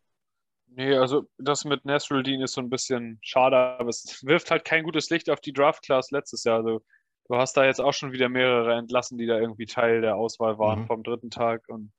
[0.67, 4.83] Nee, also das mit Nasruddin ist so ein bisschen schade, aber es wirft halt kein
[4.83, 6.57] gutes Licht auf die Draft-Class letztes Jahr.
[6.57, 6.81] Also
[7.29, 10.59] du hast da jetzt auch schon wieder mehrere entlassen, die da irgendwie Teil der Auswahl
[10.59, 10.87] waren Mhm.
[10.87, 11.63] vom dritten Tag.
[11.69, 11.91] Und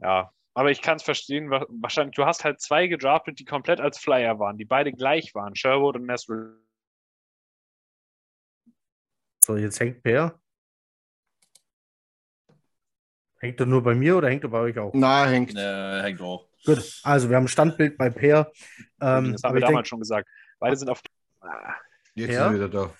[0.00, 3.80] ja, aber ich kann es verstehen, wa- wahrscheinlich, du hast halt zwei gedraftet, die komplett
[3.80, 6.56] als Flyer waren, die beide gleich waren, Sherwood und Nasruddin.
[9.44, 10.38] So, jetzt hängt Per.
[13.40, 14.92] Hängt er nur bei mir oder hängt er bei euch auch?
[14.94, 15.56] Na, hängt.
[15.56, 16.46] Äh, hängt auch.
[16.64, 18.52] Gut, also wir haben ein Standbild bei Per.
[19.00, 20.28] Ähm, das haben wir ich damals denk, schon gesagt.
[20.58, 21.00] Beide sind auf.
[21.40, 21.74] Ah,
[22.14, 22.48] Jetzt Ja.
[22.48, 22.94] ist er wieder da.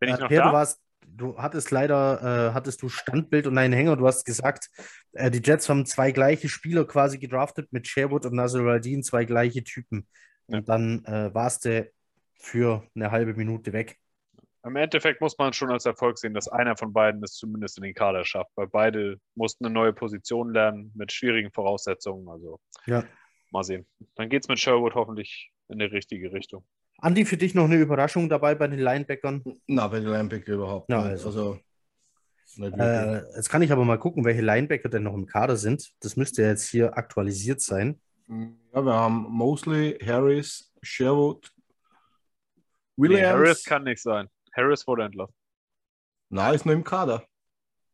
[0.00, 0.52] Bin ich äh, noch Per, du da?
[0.54, 0.81] warst,
[1.16, 3.96] du hattest leider, äh, hattest du Standbild und einen Hänger.
[3.96, 4.68] Du hast gesagt,
[5.12, 9.24] äh, die Jets haben zwei gleiche Spieler quasi gedraftet mit Sherwood und Nasir Al-Din, zwei
[9.24, 10.06] gleiche Typen.
[10.48, 10.58] Ja.
[10.58, 11.90] Und dann äh, warst du
[12.38, 13.98] für eine halbe Minute weg.
[14.64, 17.84] Im Endeffekt muss man schon als Erfolg sehen, dass einer von beiden es zumindest in
[17.84, 22.28] den Kader schafft, weil beide mussten eine neue Position lernen mit schwierigen Voraussetzungen.
[22.28, 23.04] Also Ja.
[23.50, 23.86] mal sehen.
[24.14, 26.64] Dann geht es mit Sherwood hoffentlich in die richtige Richtung.
[27.02, 29.42] Andi, für dich noch eine Überraschung dabei bei den Linebackern?
[29.66, 30.96] Na, bei den Linebacker überhaupt nicht.
[30.96, 31.28] also.
[31.28, 31.58] Also.
[32.58, 35.90] Äh, jetzt kann ich aber mal gucken, welche Linebacker denn noch im Kader sind.
[36.00, 38.00] Das müsste jetzt hier aktualisiert sein.
[38.28, 41.50] ja, wir haben Mosley, Harris, Sherwood,
[42.96, 43.26] Nee, Williams.
[43.32, 44.28] Harris kann nicht sein.
[44.54, 45.34] Harris wurde entlassen.
[46.28, 47.24] Na, ist nur im Kader.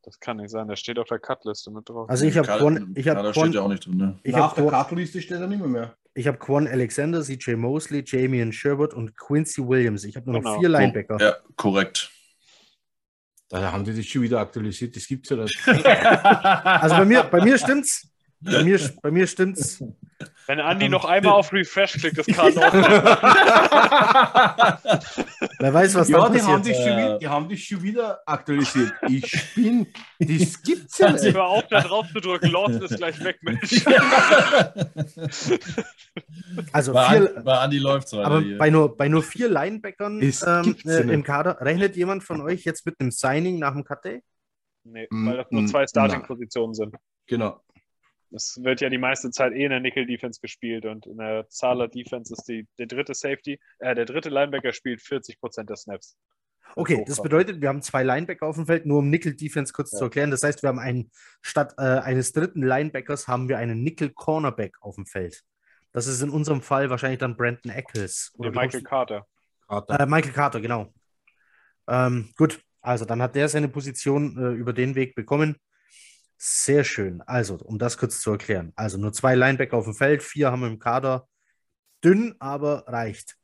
[0.03, 0.69] Das kann nicht sein.
[0.69, 2.11] Der steht auf der Cutliste mit drauf.
[2.11, 2.47] Also ich habe
[2.95, 4.19] ich Kader hab steht ja auch nicht drin, ne?
[4.23, 5.69] ich Na, hab auf der Kartenliste steht er nicht mehr.
[5.69, 5.97] mehr.
[6.19, 10.03] Ich hab Quan Alexander, CJ Mosley, Jamian Sherwood und Quincy Williams.
[10.03, 10.59] Ich habe nur noch Genau.
[10.61, 11.17] vier Linebacker.
[11.21, 12.11] Ja, korrekt.
[13.49, 14.97] Da haben die das schon wieder aktualisiert.
[14.97, 15.57] Das gibt's ja nicht.
[15.67, 18.09] Also bei mir, bei mir stimmt's.
[18.41, 19.83] Bei mir, bei mir stimmt's.
[20.47, 22.73] Wenn Andi noch einmal auf Refresh klickt, das kann auch.
[25.61, 26.77] Wer weiß, was ja, dann die haben, passiert.
[26.77, 27.05] das schon Äh.
[27.05, 28.93] wieder, die haben das schon wieder aktualisiert.
[29.09, 29.87] Ich bin,
[30.19, 31.35] das gibt's ja nicht.
[31.35, 32.51] Hör auf, da drauf zu drücken.
[32.51, 33.85] Lawson ist gleich weg, Mensch.
[36.73, 38.59] Also bei, vier, An, bei Andi läuft es aber hier.
[38.59, 41.23] bei nur, bei nur vier Linebackern ähm, äh, im.
[41.23, 44.23] Kader, rechnet jemand von euch jetzt mit einem Signing nach dem Cut Day?
[44.85, 46.97] Nee, Mm, weil das nur mm, zwei Starting-Positionen sind.
[47.27, 47.61] Genau.
[48.31, 52.33] Es wird ja die meiste Zeit eh in der Nickel-Defense gespielt und in der Zahler-Defense
[52.33, 56.17] ist die, der dritte Safety, äh, der dritte Linebacker spielt 40% der Snaps.
[56.77, 59.99] Okay, das bedeutet, wir haben zwei Linebacker auf dem Feld, nur um Nickel-Defense kurz Ja.
[59.99, 60.31] zu erklären.
[60.31, 61.11] Das heißt, wir haben einen,
[61.41, 65.43] statt äh, eines dritten Linebackers haben wir einen Nickel-Cornerback auf dem Feld.
[65.93, 68.33] Das ist in unserem Fall wahrscheinlich dann Brandon Eccles.
[68.39, 69.27] Der Michael Carter.
[69.67, 70.01] Carter.
[70.01, 70.93] Äh, Michael Carter, genau.
[71.89, 75.57] Ähm, gut, also dann hat der seine Position äh, über den Weg bekommen.
[76.39, 77.21] Sehr schön.
[77.23, 78.73] Also, um das kurz zu erklären.
[78.77, 81.29] Also nur zwei Linebacker auf dem Feld, vier haben wir im Kader.
[82.05, 83.37] Dünn, aber reicht.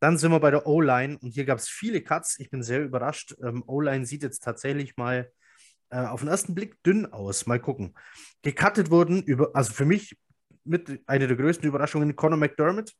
[0.00, 2.38] Dann sind wir bei der O-Line und hier gab es viele Cuts.
[2.38, 3.34] Ich bin sehr überrascht.
[3.42, 5.30] Ähm, O-Line sieht jetzt tatsächlich mal
[5.90, 7.46] äh, auf den ersten Blick dünn aus.
[7.46, 7.94] Mal gucken.
[8.40, 10.16] Gecuttet wurden über, also für mich
[10.64, 12.94] mit einer der größten Überraschungen Conor McDermott.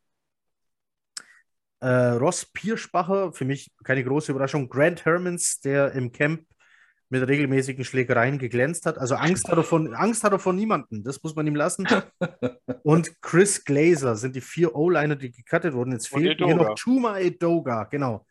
[1.80, 4.68] Äh, Ross Pierspacher, für mich keine große Überraschung.
[4.68, 6.44] Grant Hermans, der im Camp
[7.10, 8.98] mit regelmäßigen Schlägereien geglänzt hat.
[8.98, 11.02] Also Angst hat er von, Angst hat er von niemandem.
[11.04, 11.86] Das muss man ihm lassen.
[12.82, 15.92] Und Chris Glazer sind die vier O-Liner, die gecuttet wurden.
[15.92, 16.54] Jetzt fehlt Edoga.
[16.54, 18.26] noch Chuma Edoga, genau.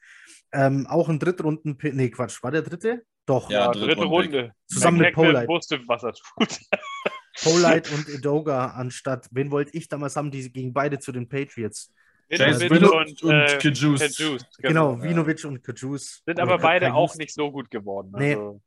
[0.51, 3.03] Ähm, auch ein Drittrunden, nee, Quatsch, war der dritte?
[3.25, 4.37] Doch, Ja, Ja, dritte dritte Runde.
[4.37, 4.53] Runde.
[4.67, 5.47] Zusammen mit Polite.
[5.47, 6.59] wusste, was er tut.
[7.43, 11.93] Polite und Edoga anstatt, wen wollte ich damals haben, die gingen beide zu den Patriots.
[12.29, 13.99] James Vinovic Willow und, und, äh, Kajus.
[13.99, 15.03] Kajus, Genau, genau.
[15.03, 16.23] Vinovic und Kajus.
[16.25, 16.97] Sind aber beide Kajus.
[16.97, 18.13] auch nicht so gut geworden.
[18.17, 18.35] Nee.
[18.35, 18.61] Also,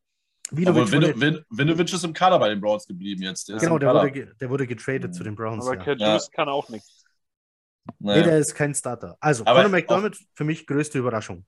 [0.51, 3.49] Vinovic Aber Vin, Vin, Vinovic ist im Kader bei den Browns geblieben jetzt.
[3.49, 5.13] Der genau, der wurde, ge- der wurde getradet Mhm.
[5.13, 5.67] zu den Browns.
[5.67, 5.85] aber ja.
[5.97, 7.05] Kajus kann auch nichts.
[7.99, 8.23] Nee, Naja.
[8.25, 9.17] der ist kein Starter.
[9.21, 11.47] Also, Aber Conor McDermott für mich größte Überraschung.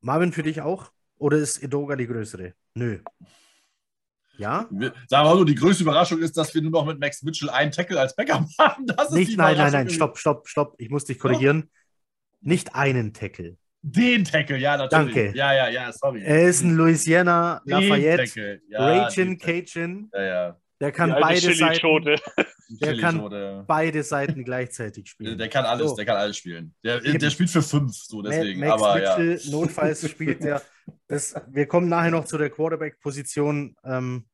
[0.00, 0.90] Marvin für dich auch?
[1.18, 2.54] Oder ist Edoga die größere?
[2.74, 2.98] Nö.
[4.38, 4.66] Ja?
[4.70, 7.22] Wir- Sagen wir mal so, die größte Überraschung ist, dass wir nur noch mit Max
[7.22, 8.86] Mitchell einen Tackle als Backup haben.
[8.86, 10.74] Das Nicht, nein, nein, nein, stopp, stopp, stopp.
[10.78, 11.70] Ich muss dich korrigieren.
[12.40, 13.56] Nicht einen Tackle.
[13.84, 15.14] Den Tackle, ja, natürlich.
[15.14, 15.36] Danke.
[15.36, 16.22] Ja, ja, ja, sorry.
[16.22, 18.60] Er ist ein Louisiana Den Lafayette.
[18.68, 19.38] Ja, Ragin.
[19.38, 20.08] Cajun.
[20.12, 20.56] Ja, ja.
[20.80, 22.16] Der kann beide Seiten.
[22.80, 25.36] Der kann- beide Seiten gleichzeitig spielen.
[25.36, 25.96] der kann alles, So.
[25.96, 26.74] der kann alles spielen.
[26.84, 28.60] Der, der spielt für fünf, so deswegen.
[28.60, 29.18] Max Aber ja.
[29.18, 30.62] Mitchell, notfalls spielt der.
[31.08, 33.76] Das, wir kommen nachher noch zu der Quarterback-Position.
[33.84, 34.26] Ähm,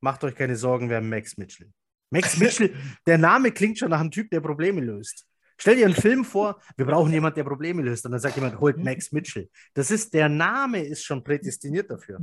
[0.00, 1.70] macht euch keine Sorgen, wir haben Max Mitchell.
[2.10, 2.74] Max Mitchell,
[3.06, 5.26] der Name klingt schon nach einem Typ, der Probleme löst.
[5.60, 8.06] Stell dir einen Film vor, wir brauchen jemanden, der Probleme löst.
[8.06, 9.50] Und dann sagt jemand, holt Max Mitchell.
[9.74, 12.20] Das ist, der Name ist schon prädestiniert dafür.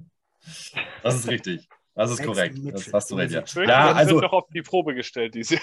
[1.03, 1.69] Das ist richtig.
[1.93, 2.57] Das ist Max korrekt.
[2.57, 2.73] Mitchell.
[2.73, 3.39] Das hast du recht, ja.
[3.39, 5.59] Ja, das also, wird doch auf die Probe gestellt, diese.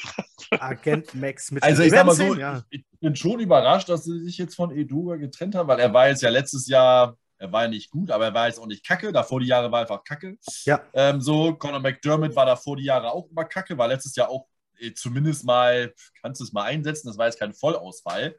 [0.51, 1.69] Agent Max Mitchell.
[1.69, 2.63] also ich sag mal so, sehen, ja.
[2.71, 6.09] ich bin schon überrascht, dass sie sich jetzt von Eduga getrennt haben, weil er war
[6.09, 8.87] jetzt ja letztes Jahr, er war ja nicht gut, aber er war jetzt auch nicht
[8.87, 9.13] kacke.
[9.13, 10.37] Davor die Jahre war er einfach kacke.
[10.65, 10.81] Ja.
[10.93, 14.47] Ähm, so, Conor McDermott war davor die Jahre auch immer kacke, war letztes Jahr auch
[14.95, 18.37] zumindest mal, kannst du es mal einsetzen, das war jetzt kein Vollausfall.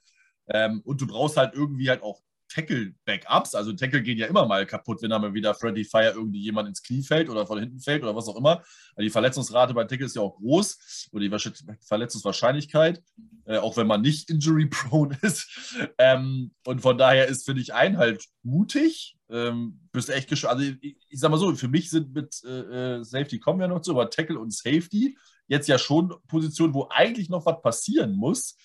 [0.47, 3.55] Ähm, und du brauchst halt irgendwie halt auch Tackle-Backups.
[3.55, 6.67] Also Tackle gehen ja immer mal kaputt, wenn da mal wieder Freddy Fire irgendwie jemand
[6.69, 8.57] ins Knie fällt oder von hinten fällt oder was auch immer.
[8.95, 13.01] Also die Verletzungsrate bei Tackle ist ja auch groß oder die Wahrsch- Verletzungswahrscheinlichkeit,
[13.45, 15.75] äh, auch wenn man nicht injury-prone ist.
[15.97, 19.17] Ähm, und von daher ist, finde ich, ein halt mutig.
[19.27, 22.97] Ähm, bist echt gesch Also ich, ich sag mal so, für mich sind mit äh,
[22.97, 25.17] äh, Safety kommen wir noch zu, aber Tackle und Safety
[25.47, 28.57] jetzt ja schon Positionen, wo eigentlich noch was passieren muss.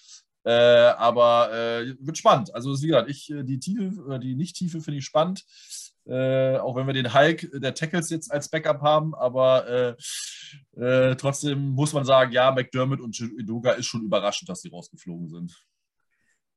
[0.43, 2.55] Äh, aber äh, wird spannend.
[2.55, 5.45] Also wie gesagt, ich, äh, die Tiefe oder die Nicht-Tiefe finde ich spannend.
[6.07, 9.97] Äh, auch wenn wir den Hulk der Tackles jetzt als Backup haben, aber
[10.77, 14.71] äh, äh, trotzdem muss man sagen, ja, McDermott und Edoga ist schon überraschend, dass sie
[14.71, 15.66] rausgeflogen sind.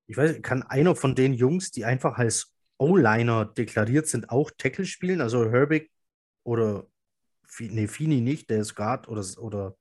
[0.08, 4.86] Ich weiß, kann einer von den Jungs, die einfach als O-Liner deklariert sind, auch Tackle
[4.86, 5.22] spielen?
[5.22, 5.92] Also Herbig
[6.44, 6.88] oder
[7.60, 9.76] nee, Fini nicht, der ist Guard oder, oder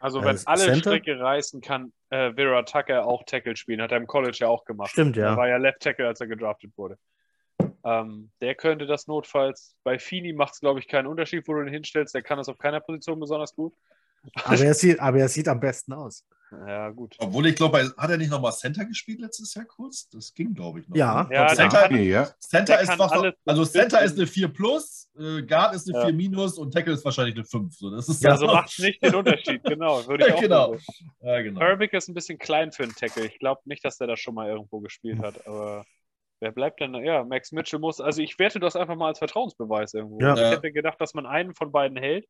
[0.00, 0.90] Also, Äh, wenn alle Center?
[0.90, 3.82] Stricke reißen, kann äh, Vera Tucker auch Tackle spielen.
[3.82, 4.90] Hat er im College ja auch gemacht.
[4.90, 5.36] stimmt, Er ja.
[5.36, 6.98] war ja Left Tackle, als er gedraftet wurde.
[7.84, 9.76] Ähm, der könnte das notfalls.
[9.84, 12.14] Bei Fini macht es, glaube ich, keinen Unterschied, wo du ihn hinstellst.
[12.14, 13.74] Der kann das auf keiner Position besonders gut.
[14.44, 16.24] Aber er sieht, aber er sieht am besten aus.
[16.50, 17.14] Ja, gut.
[17.18, 20.08] Obwohl ich glaube, hat er nicht nochmal Center gespielt letztes Jahr kurz?
[20.08, 20.96] Das ging, glaube ich, noch.
[20.96, 21.34] Ja, ne?
[21.34, 22.24] Ja, Center, kann- ja.
[22.38, 25.98] Center ist alles also so ein Center ist eine 4 plus, äh, Guard ist eine
[25.98, 26.04] Ja.
[26.06, 27.74] 4 minus und Tackle ist wahrscheinlich eine 5.
[27.76, 30.06] So, das ist Ja, Also macht nicht den Unterschied, genau.
[30.06, 30.76] Würde ich auch Genau.
[31.20, 31.60] Ja, genau.
[31.60, 33.26] Herbig ist ein bisschen klein für einen Tackle.
[33.26, 35.84] Ich glaube nicht, dass der das schon mal irgendwo gespielt hat, aber
[36.40, 36.94] wer bleibt denn?
[36.94, 38.00] Ja, Max Mitchell muss.
[38.00, 40.18] Also ich werte das einfach mal als Vertrauensbeweis irgendwo.
[40.20, 40.32] Ja.
[40.34, 40.50] Ich Ja.
[40.52, 42.26] hätte gedacht, dass man einen von beiden hält.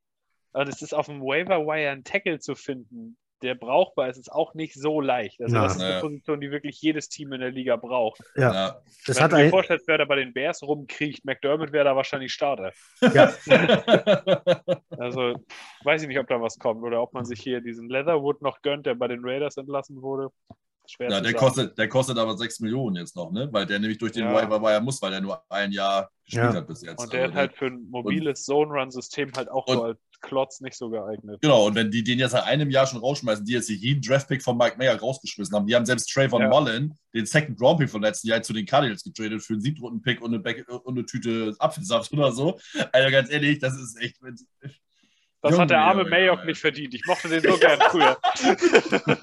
[0.53, 4.33] Also es ist auf dem Waiver Wire einen Tackle zu finden, der brauchbar ist, ist
[4.33, 5.41] auch nicht so leicht.
[5.41, 5.63] Also Na.
[5.65, 6.01] das ist eine Ja.
[6.01, 8.21] Position, die wirklich jedes Team in der Liga braucht.
[8.37, 8.83] Ja, Ja.
[9.07, 11.85] das Wenn hat du dir ein, vorstellst, wer da bei den Bears rumkriecht, McDermott wäre
[11.85, 12.73] da wahrscheinlich Starter.
[13.01, 13.33] ja,
[14.99, 15.35] Also
[15.85, 18.63] weiß ich nicht, ob da was kommt oder ob man sich hier diesen Leatherwood noch
[18.63, 20.29] gönnt, der bei den Raiders entlassen wurde.
[20.91, 21.37] Schwer ja, der sagen.
[21.37, 23.47] kostet, der kostet aber 6 Millionen jetzt noch, ne?
[23.53, 24.33] Weil der nämlich durch den Ja.
[24.35, 26.55] Waiver Wire muss, weil der nur ein Jahr gespielt Ja.
[26.55, 26.99] hat bis jetzt.
[26.99, 30.61] Und der Also ist halt für ein mobiles Zone-Run-System halt auch so und- als Klotz
[30.61, 31.41] nicht so geeignet.
[31.41, 34.43] Genau, und wenn die den jetzt nach einem Jahr schon rausschmeißen, die jetzt jeden Draftpick
[34.43, 36.49] von Mike Mayer rausgeschmissen haben, die haben selbst Trayvon Ja.
[36.49, 40.03] Mullen, den Second Round Pick vom letzten Jahr, zu den Cardinals getradet für einen siebten
[40.03, 42.59] Pick und eine, Back und eine Tüte Apfelsaft oder so.
[42.93, 44.19] Also ganz ehrlich, das ist echt.
[45.49, 46.47] Das Junge, hat der arme Mayock Junge.
[46.47, 46.95] nicht verdient.
[46.95, 48.17] Ich mochte den so gern früher.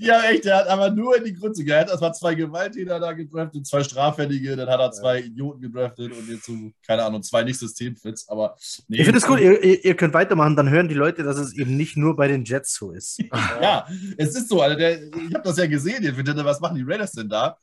[0.00, 1.90] Ja, echt, der hat aber nur in die Grütze gehalten.
[1.90, 6.28] Das war zwei Gewalttäter da gedraftet, zwei Straffällige, dann hat er zwei Idioten gedraftet und
[6.28, 6.52] jetzt so,
[6.86, 10.54] keine Ahnung, zwei nicht Systemfits, aber nee, Ich finde es gut, ihr, ihr könnt weitermachen,
[10.54, 13.20] dann hören die Leute, dass es eben nicht nur bei den Jets so ist.
[13.60, 14.76] Ja, es ist so, Alter.
[14.76, 17.56] Der, ich habe das ja gesehen, ihr findet, was machen die Raiders denn da?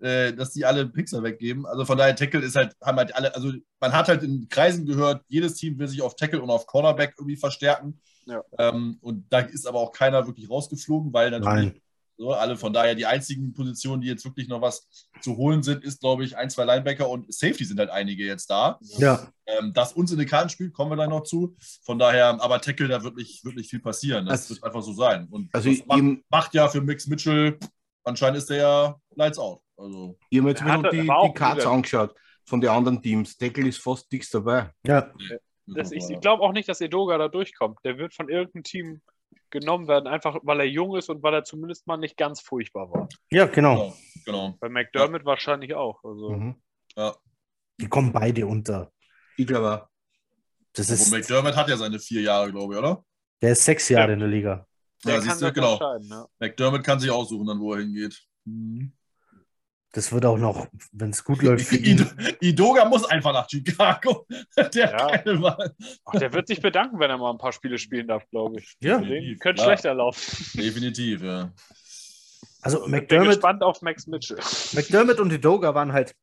[0.00, 1.66] Äh, dass die alle Pixar weggeben.
[1.66, 4.86] Also von daher, Tackle ist halt, haben halt alle, also man hat halt in Kreisen
[4.86, 8.00] gehört, jedes Team will sich auf Tackle und auf Cornerback irgendwie verstärken.
[8.26, 8.42] Ja.
[8.58, 11.80] Ähm, und da ist aber auch keiner wirklich rausgeflogen, weil natürlich Nein.
[12.16, 14.88] so, alle von daher die einzigen Positionen, die jetzt wirklich noch was
[15.20, 18.48] zu holen sind, ist, glaube ich, ein, zwei Linebacker und Safety sind halt einige jetzt
[18.48, 18.78] da.
[18.96, 21.54] Ja, Ähm, dass uns in den Karten spielt, kommen wir da noch zu.
[21.82, 24.24] Von daher, aber Tackle, da wird nicht, wird nicht viel passieren.
[24.24, 25.28] Das Also- wird einfach so sein.
[25.30, 27.58] Und Also das macht, macht ja für Mix Mitchell,
[28.04, 29.60] anscheinend ist der ja Lights out.
[29.76, 32.14] Also, ich habe mir jetzt hatte- wieder die, die Cards wieder- angeschaut
[32.46, 33.36] von den anderen Teams.
[33.38, 34.70] Deckel ist fast nichts dabei.
[34.86, 35.12] ja.
[35.66, 37.78] Das, ich ich glaube auch nicht, dass Edoga da durchkommt.
[37.84, 39.00] Der wird von irgendeinem Team
[39.48, 42.90] genommen werden, einfach weil er jung ist und weil er zumindest mal nicht ganz furchtbar
[42.92, 43.08] war.
[43.30, 43.76] Ja, genau.
[43.76, 43.94] genau.
[44.26, 44.56] genau.
[44.60, 46.04] Bei McDermott wahrscheinlich auch.
[46.04, 46.56] Also, Mhm.
[46.96, 47.16] Ja.
[47.80, 48.92] Die kommen beide unter.
[49.38, 49.88] Ich glaube.
[50.74, 53.02] Das ist, McDermott hat ja seine vier Jahre, glaube ich, oder?
[53.40, 54.12] der ist sechs Jahre Ja.
[54.14, 54.66] in der Liga.
[55.04, 55.98] der Ja, kann siehst du, das genau.
[56.10, 56.26] Ja.
[56.40, 58.22] McDermott kann sich aussuchen, dann wo er hingeht.
[58.44, 58.92] Mhm.
[59.94, 61.98] Das wird auch noch, wenn es gut läuft für ihn.
[61.98, 64.26] Id- Idoga muss einfach nach Chicago.
[64.74, 65.58] Der Ja.
[66.04, 68.76] Ach, der wird sich bedanken, wenn er mal ein paar Spiele spielen darf, glaube ich.
[68.80, 69.00] Ja.
[69.38, 70.20] Könnte schlechter laufen.
[70.60, 71.52] Definitiv, ja.
[72.60, 74.38] Also Ich bin McDermott, gespannt auf Max Mitchell.
[74.72, 76.14] McDermott und Edoga waren halt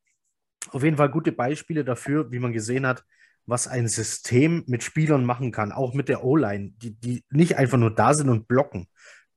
[0.72, 3.06] auf jeden Fall gute Beispiele dafür, wie man gesehen hat,
[3.46, 7.78] was ein System mit Spielern machen kann, auch mit der O-Line, die, die nicht einfach
[7.78, 8.88] nur da sind und blocken.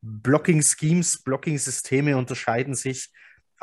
[0.03, 3.11] Blocking-Schemes, Blocking-Systeme unterscheiden sich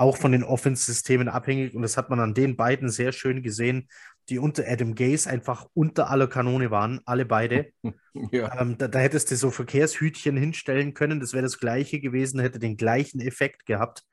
[0.01, 3.87] auch von den Offense-Systemen abhängig und das hat man an den beiden sehr schön gesehen,
[4.29, 7.71] die unter Adam Gaze einfach unter aller Kanone waren, alle beide.
[8.31, 8.59] Ja.
[8.59, 12.59] Ähm, da, da hättest du so Verkehrshütchen hinstellen können, das wäre das gleiche gewesen, hätte
[12.59, 14.03] den gleichen Effekt gehabt.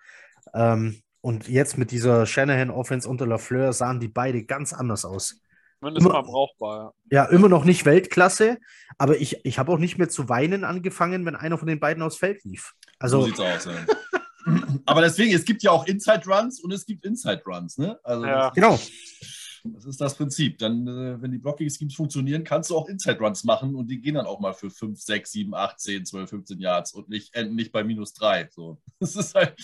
[0.55, 5.41] Ähm, und jetzt mit dieser Shanahan-Offense unter Lafleur sahen die beide ganz anders aus.
[5.81, 6.95] Mindestens Immer- mal brauchbar.
[7.11, 8.59] Ja, immer noch nicht Weltklasse,
[8.99, 12.05] aber ich, ich habe auch nicht mehr zu weinen angefangen, wenn einer von den beiden
[12.05, 12.75] aufs Feld lief.
[12.85, 13.73] So Also, sieht's aus, ja.
[14.87, 17.99] Aber deswegen, es gibt ja auch Inside Runs und es gibt Inside Runs, ne?
[18.03, 18.51] Also Ja.
[18.51, 18.79] genau.
[19.65, 20.59] das ist das Prinzip.
[20.59, 24.15] Dann, äh, wenn die Blocking-Schemes funktionieren, kannst du auch Inside Runs machen und die gehen
[24.15, 27.55] dann auch mal für 5, 6, 7, 8, 10, 12, 15 Yards und nicht, enden
[27.57, 28.49] nicht bei minus 3.
[28.51, 28.81] So.
[29.01, 29.55] Das ist halt,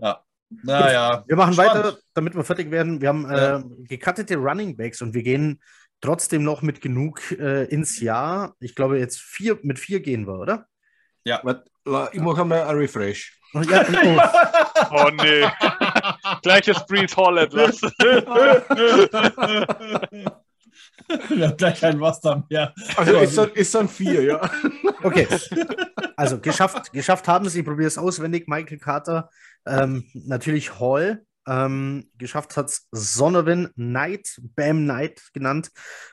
[0.00, 0.22] ja.
[0.64, 1.22] Naja.
[1.28, 1.84] Wir machen Spannend.
[1.84, 3.00] weiter, damit wir fertig werden.
[3.00, 3.58] Wir haben Ja.
[3.58, 5.60] äh, gecuttete Running Backs und wir gehen
[6.00, 8.56] trotzdem noch mit genug äh, ins Jahr.
[8.58, 10.66] Ich glaube, jetzt vier, mit vier gehen wir, oder?
[11.42, 13.36] Warte, la- Ich mache einmal ein Refresh.
[13.54, 15.44] Oh, Ja, oh, Oh nee.
[16.42, 17.36] Gleiches Breeze Hall.
[21.28, 22.72] Wir haben gleich kein Wasser mehr.
[22.96, 24.40] Also es sind, es sind vier, ja.
[25.02, 25.26] okay.
[26.16, 28.46] Also geschafft, geschafft haben sie, ich probiere es auswendig.
[28.48, 29.30] Michael Carter,
[29.66, 31.24] ähm, natürlich Hall.
[31.48, 35.70] Ähm, geschafft hat es Sonovan Knight, Bam Knight genannt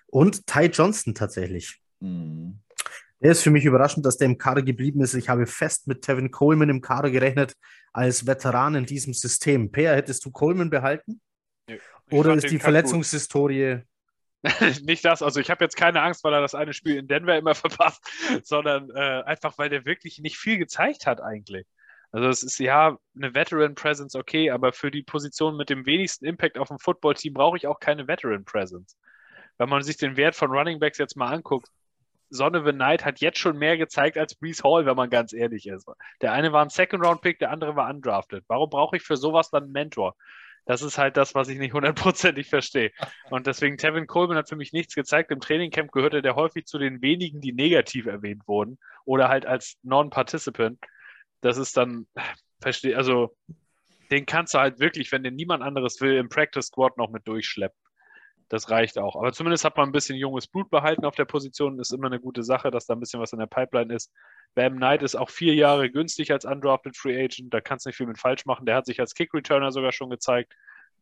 [0.07, 1.79] und Ty Johnston tatsächlich.
[2.01, 2.59] Hm.
[3.19, 5.15] Der ist für mich überraschend, dass der im Kader geblieben ist.
[5.15, 7.53] Ich habe fest mit Tevin Coleman im Kader gerechnet
[7.91, 9.71] als Veteran in diesem System.
[9.71, 11.19] Peer, hättest du Coleman behalten?
[11.67, 13.81] Ich Oder ist die Verletzungshistorie?
[14.83, 17.37] Nicht das, also ich habe jetzt keine Angst, weil er das eine Spiel in Denver
[17.37, 18.05] immer verpasst,
[18.43, 21.65] sondern äh, einfach, weil der wirklich nicht viel gezeigt hat eigentlich.
[22.11, 26.25] Also es ist ja eine Veteran Presence okay, aber für die Position mit dem wenigsten
[26.25, 28.95] Impact auf dem Footballteam brauche ich auch keine Veteran Presence.
[29.57, 31.69] Wenn man sich den Wert von Running Backs jetzt mal anguckt,
[32.29, 35.87] Sonovan Knight hat jetzt schon mehr gezeigt als Brees Hall, wenn man ganz ehrlich ist.
[36.21, 38.43] Der eine war ein Second-Round-Pick, der andere war undrafted.
[38.47, 40.15] Warum brauche ich für sowas dann einen Mentor?
[40.65, 42.91] Das ist halt das, was ich nicht hundertprozentig verstehe.
[43.29, 45.31] Und deswegen, Tevin Coleman hat für mich nichts gezeigt.
[45.31, 49.77] Im Trainingcamp gehörte der häufig zu den wenigen, die negativ erwähnt wurden oder halt als
[49.83, 50.77] Non-Participant.
[51.39, 52.07] Das ist dann,
[52.59, 53.35] verstehe, also
[54.11, 57.25] den kannst du halt wirklich, wenn den niemand anderes will, im Practice Squad noch mit
[57.27, 57.77] durchschleppen.
[58.49, 59.15] Das reicht auch.
[59.15, 61.79] Aber zumindest hat man ein bisschen junges Blut behalten auf der Position.
[61.79, 64.13] Ist immer eine gute Sache, dass da ein bisschen was in der Pipeline ist.
[64.55, 67.53] Bam Knight ist auch vier Jahre günstig als undrafted Free Agent.
[67.53, 68.65] Da kannst du nicht viel mit falsch machen.
[68.65, 70.53] Der hat sich als Kick-Returner sogar schon gezeigt.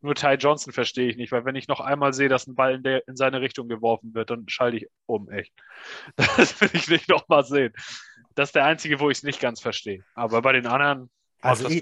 [0.02, 2.76] Nur Ty Johnson verstehe ich nicht, weil wenn ich noch einmal sehe, dass ein Ball
[2.76, 5.54] in, der, in seine Richtung geworfen wird, dann schalte ich um, echt.
[6.38, 7.74] Das will ich nicht nochmal sehen.
[8.36, 10.04] Das ist der einzige, wo ich es nicht ganz verstehe.
[10.14, 11.10] Aber bei den anderen
[11.46, 11.82] Also ich,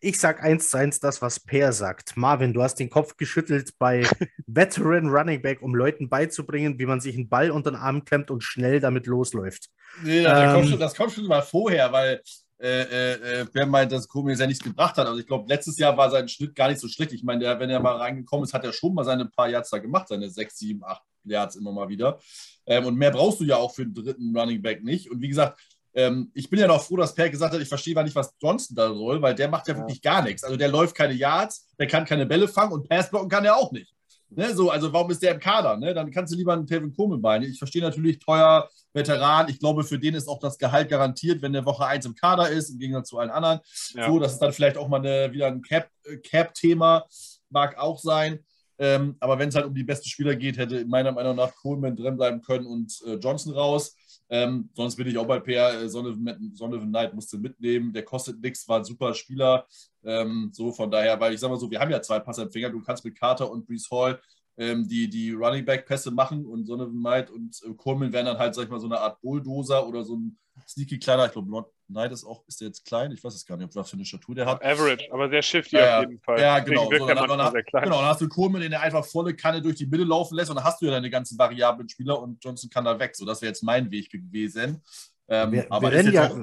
[0.00, 2.16] ich sag eins zu eins das, was Per sagt.
[2.16, 4.02] Marvin, du hast den Kopf geschüttelt bei
[4.46, 8.30] Veteran Running Back, um Leuten beizubringen, wie man sich einen Ball unter den Arm klemmt
[8.30, 9.70] und schnell damit losläuft.
[10.02, 10.54] Nee, das, Ähm.
[10.54, 12.20] kommt schon, das kommt schon mal vorher, weil
[12.60, 15.06] äh, äh, äh, wer meint, dass Komi ja nichts gebracht hat.
[15.06, 17.12] Also ich glaube, letztes Jahr war sein Schnitt gar nicht so schlecht.
[17.12, 19.78] Ich meine, wenn er mal reingekommen ist, hat er schon mal seine paar Yards da
[19.78, 22.18] gemacht, seine 6, 7, 8 Yards immer mal wieder.
[22.66, 25.10] Ähm, und mehr brauchst du ja auch für den dritten Running Back nicht.
[25.10, 25.58] Und wie gesagt,
[25.94, 28.34] ähm, ich bin ja noch froh, dass Per gesagt hat, ich verstehe gar nicht, was
[28.40, 30.44] Johnson da soll, weil der macht ja, ja, wirklich gar nichts.
[30.44, 33.72] Also der läuft keine Yards, der kann keine Bälle fangen und Passblocken kann er auch
[33.72, 33.92] nicht.
[34.32, 35.76] Ne, so, also warum ist der im Kader?
[35.76, 35.92] Ne?
[35.92, 37.46] Dann kannst du lieber einen Tevin Coleman beine.
[37.46, 39.48] Ich verstehe natürlich, teuer, Veteran.
[39.48, 42.48] Ich glaube, für den ist auch das Gehalt garantiert, wenn der Woche 1 im Kader
[42.48, 43.58] ist, im Gegensatz zu allen anderen.
[43.94, 44.08] Ja.
[44.08, 47.08] So, das ist dann vielleicht auch mal eine, wieder ein äh, Cap-Thema, Cap
[47.48, 48.38] mag auch sein.
[48.78, 51.96] Ähm, aber wenn es halt um die besten Spieler geht, hätte meiner Meinung nach Coleman
[51.96, 53.96] drin bleiben können und äh, Johnson raus.
[54.30, 55.82] Ähm, sonst bin ich auch bei PR.
[55.82, 57.92] Äh, Sonne Knight musste mitnehmen.
[57.92, 59.66] Der kostet nichts, war ein super Spieler.
[60.04, 62.70] Ähm, so von daher, weil ich sage mal so, wir haben ja zwei Passempfänger.
[62.70, 64.20] Du kannst mit Carter und Brees Hall
[64.60, 68.38] ähm, die, die Running Back Pässe machen und Sonne Knight und äh, Coleman wären dann
[68.38, 70.38] halt, sag ich mal, so eine Art Bulldozer oder so ein
[70.68, 71.24] sneaky kleiner.
[71.24, 73.10] Ich glaube, Knight ist auch, ist der jetzt klein?
[73.10, 74.62] Ich weiß es gar nicht, was für eine Statur der hat.
[74.62, 76.38] Average, aber sehr shifty ja, auf jeden Fall.
[76.38, 76.84] Ja, genau.
[76.84, 79.76] So, dann, dann, dann, genau, dann hast du Coleman, den er einfach volle Kanne durch
[79.76, 82.68] die Mitte laufen lässt und dann hast du ja deine ganzen variablen Spieler und Johnson
[82.68, 83.16] kann da weg.
[83.16, 84.82] So, das wäre jetzt mein Weg gewesen.
[85.26, 86.36] Ähm, wir, aber wir rennen ja, auch,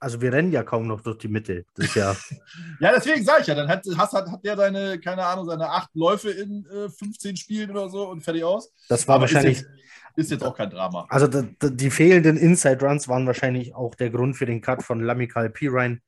[0.00, 1.64] also wir rennen ja kaum noch durch die Mitte.
[1.94, 2.16] ja,
[2.80, 5.68] ja, deswegen sage ich ja, dann hat, hast, hat, hat der seine, keine Ahnung, seine
[5.68, 8.72] acht Läufe in äh, 15 Spielen oder so und fertig aus.
[8.88, 9.58] Das war aber wahrscheinlich.
[9.58, 11.06] Ist jetzt, ist jetzt, auch kein Drama.
[11.10, 15.00] Also die, die fehlenden Inside Runs waren wahrscheinlich auch der Grund für den Cut von
[15.00, 16.00] Lamikal Pirine.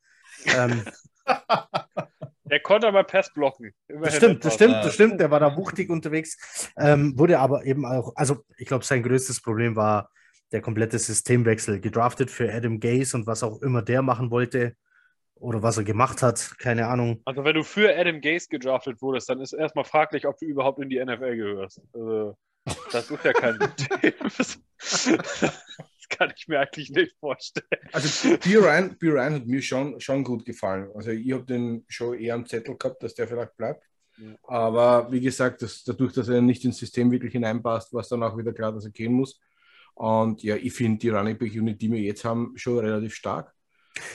[0.47, 0.83] Ähm,
[2.45, 3.73] der konnte aber Pass blocken.
[3.89, 5.21] das stimmt, das stimmt, das stimmt.
[5.21, 6.73] Der war da wuchtig unterwegs.
[6.79, 10.11] Ähm, wurde aber eben auch, also ich glaube, sein größtes Problem war
[10.53, 11.81] der komplette Systemwechsel.
[11.81, 14.77] Gedraftet für Adam Gaze und was auch immer der machen wollte
[15.43, 17.21] oder was er gemacht hat, keine Ahnung.
[17.25, 20.81] Also wenn du für Adam Gaze gedraftet wurdest, dann ist erstmal fraglich, ob du überhaupt
[20.81, 21.83] in die NFL gehörst.
[21.93, 22.37] Also,
[22.93, 23.59] das ist ja kein
[24.29, 25.19] System.
[25.19, 27.67] das kann ich mir eigentlich nicht vorstellen.
[27.93, 28.57] Also B.
[28.57, 29.09] Ryan, B.
[29.09, 30.89] Ryan hat mir schon, schon gut gefallen.
[30.95, 33.85] Also ich habe den schon eher am Zettel gehabt, dass der vielleicht bleibt.
[34.19, 34.37] Ja.
[34.45, 38.23] Aber wie gesagt, das, dadurch, dass er nicht ins System wirklich hineinpasst, war es dann
[38.23, 39.41] auch wieder klar, dass er gehen muss.
[39.95, 43.53] Und ja, ich finde die Running Back Unit, die wir jetzt haben, schon relativ stark.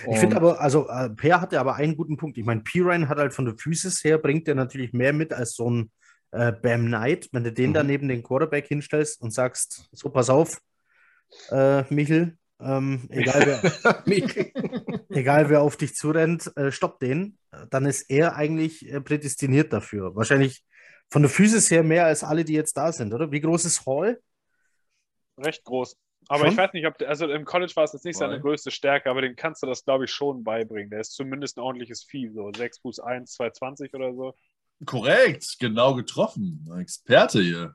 [0.09, 2.37] Ich finde aber, also äh, Per hatte aber einen guten Punkt.
[2.37, 5.53] Ich meine, Pirine hat halt von der Physis her, bringt er natürlich mehr mit als
[5.53, 5.91] so ein
[6.31, 7.29] äh, Bam Knight.
[7.31, 7.73] Wenn du den mhm.
[7.75, 10.59] da neben den Quarterback hinstellst und sagst, so pass auf,
[11.51, 17.37] äh, Michel, ähm, egal, wer, egal wer auf dich zurennt, äh, stopp den,
[17.69, 20.15] dann ist er eigentlich äh, prädestiniert dafür.
[20.15, 20.63] Wahrscheinlich
[21.09, 23.31] von der Physis her mehr als alle, die jetzt da sind, oder?
[23.31, 24.19] Wie groß ist Hall?
[25.37, 25.97] Recht groß.
[26.29, 26.51] Aber schon?
[26.51, 29.21] ich weiß nicht, ob, also im College war es jetzt nicht seine größte Stärke, aber
[29.21, 30.89] den kannst du das, glaube ich, schon beibringen.
[30.89, 34.33] Der ist zumindest ein ordentliches Vieh, so 6 Fuß 1, 220 oder so.
[34.85, 36.63] Korrekt, genau getroffen.
[36.79, 37.73] Experte hier.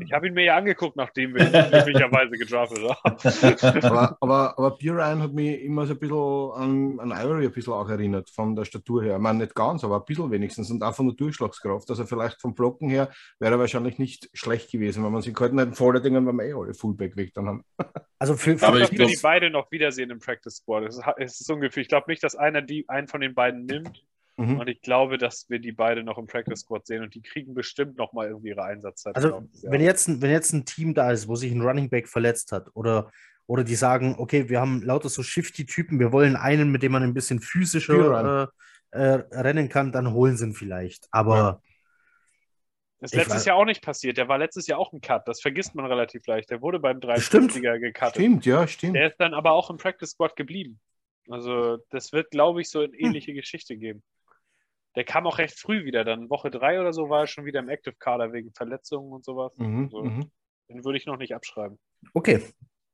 [0.00, 3.84] Ich habe ihn mir ja angeguckt, nachdem wir ihn glücklicherweise gedraftet haben.
[3.84, 7.74] aber, aber, aber Ryan hat mich immer so ein bisschen an, an Ivory ein bisschen
[7.74, 9.16] auch erinnert, von der Statur her.
[9.16, 11.90] Ich meine, nicht ganz, aber ein bisschen wenigstens und auch von der Durchschlagskraft.
[11.90, 15.54] Also vielleicht vom Blocken her wäre er wahrscheinlich nicht schlecht gewesen, wenn man sich heute
[15.54, 17.64] nicht voller Dingen beim eh alle Fullback weg dann haben.
[18.18, 20.84] Also für, für aber ich wir die beide noch wiedersehen im Practice Squad.
[20.84, 23.66] Es ist, es ist ungefähr, ich glaube nicht, dass einer die einen von den beiden
[23.66, 24.06] nimmt
[24.36, 24.60] Mhm.
[24.60, 27.54] Und ich glaube, dass wir die beide noch im Practice Squad sehen und die kriegen
[27.54, 29.16] bestimmt noch mal irgendwie ihre Einsatzzeit.
[29.16, 32.06] Also, wenn jetzt, ein, wenn jetzt ein Team da ist, wo sich ein Running Back
[32.06, 33.10] verletzt hat oder,
[33.46, 37.02] oder die sagen, okay, wir haben lauter so Shifty-Typen, wir wollen einen, mit dem man
[37.02, 38.52] ein bisschen physischer
[38.92, 41.08] äh, äh, rennen kann, dann holen sie ihn vielleicht.
[41.10, 41.36] Aber.
[41.36, 41.60] Ja.
[42.98, 44.16] Das ist letztes Jahr auch nicht passiert.
[44.16, 45.28] Der war letztes Jahr auch ein Cut.
[45.28, 46.50] Das vergisst man relativ leicht.
[46.50, 48.14] Der wurde beim 350er gecuttet.
[48.14, 48.96] Stimmt, ja, stimmt.
[48.96, 50.80] Der ist dann aber auch im Practice Squad geblieben.
[51.28, 52.98] Also, das wird, glaube ich, so eine hm.
[52.98, 53.36] ähnliche hm.
[53.36, 54.02] Geschichte geben.
[54.96, 56.04] Der kam auch recht früh wieder.
[56.04, 59.24] Dann Woche drei oder so war er schon wieder im Active Kader wegen Verletzungen und
[59.24, 59.52] sowas.
[59.58, 60.30] Mhm, also, mhm.
[60.68, 61.78] Den würde ich noch nicht abschreiben.
[62.14, 62.42] Okay.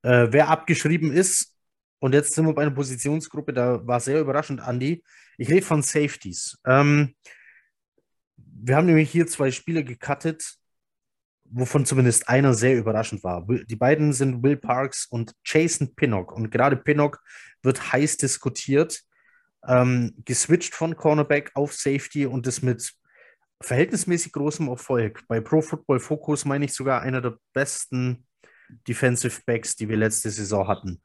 [0.03, 1.57] Äh, wer abgeschrieben ist,
[2.01, 5.05] und jetzt sind wir bei einer Positionsgruppe, da war sehr überraschend, Andy.
[5.39, 6.59] Ich rede von Safeties.
[6.67, 7.15] Ähm,
[8.37, 10.57] wir haben nämlich hier zwei Spiele gecuttet,
[11.45, 13.47] wovon zumindest einer sehr überraschend war.
[13.47, 16.33] Die beiden sind Will Parks und Jason Pinnock.
[16.33, 17.23] Und gerade Pinnock
[17.63, 19.03] wird heiß diskutiert
[19.67, 22.93] ähm, geswitcht von Cornerback auf Safety und das mit
[23.61, 25.23] verhältnismäßig großem Erfolg.
[25.29, 28.27] Bei Pro Football Focus meine ich sogar einer der besten
[28.89, 31.01] Defensive Backs, die wir letzte Saison hatten.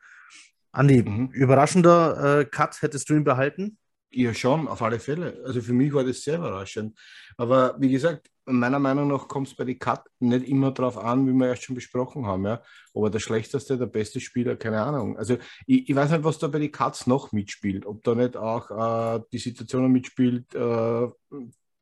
[0.72, 1.30] Andi, mhm.
[1.32, 3.78] überraschender äh, Cut, hättest du ihn behalten?
[4.12, 5.42] Ja, schon, auf alle Fälle.
[5.46, 6.98] Also für mich war das sehr überraschend.
[7.36, 11.28] Aber wie gesagt, meiner Meinung nach kommt es bei den Cut nicht immer darauf an,
[11.28, 12.46] wie wir erst schon besprochen haben.
[12.46, 12.62] Ja?
[12.94, 15.18] Aber der schlechteste, der beste Spieler, keine Ahnung.
[15.18, 17.86] Also ich, ich weiß nicht, was da bei den Cuts noch mitspielt.
[17.86, 21.08] Ob da nicht auch äh, die Situation mitspielt, äh,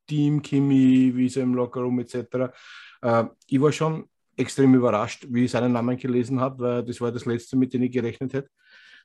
[0.07, 2.51] Team, Kimi, wie es im Lockerroom etc.
[3.01, 7.11] Äh, ich war schon extrem überrascht, wie ich seinen Namen gelesen habe, weil das war
[7.11, 8.49] das letzte, mit dem ich gerechnet hätte.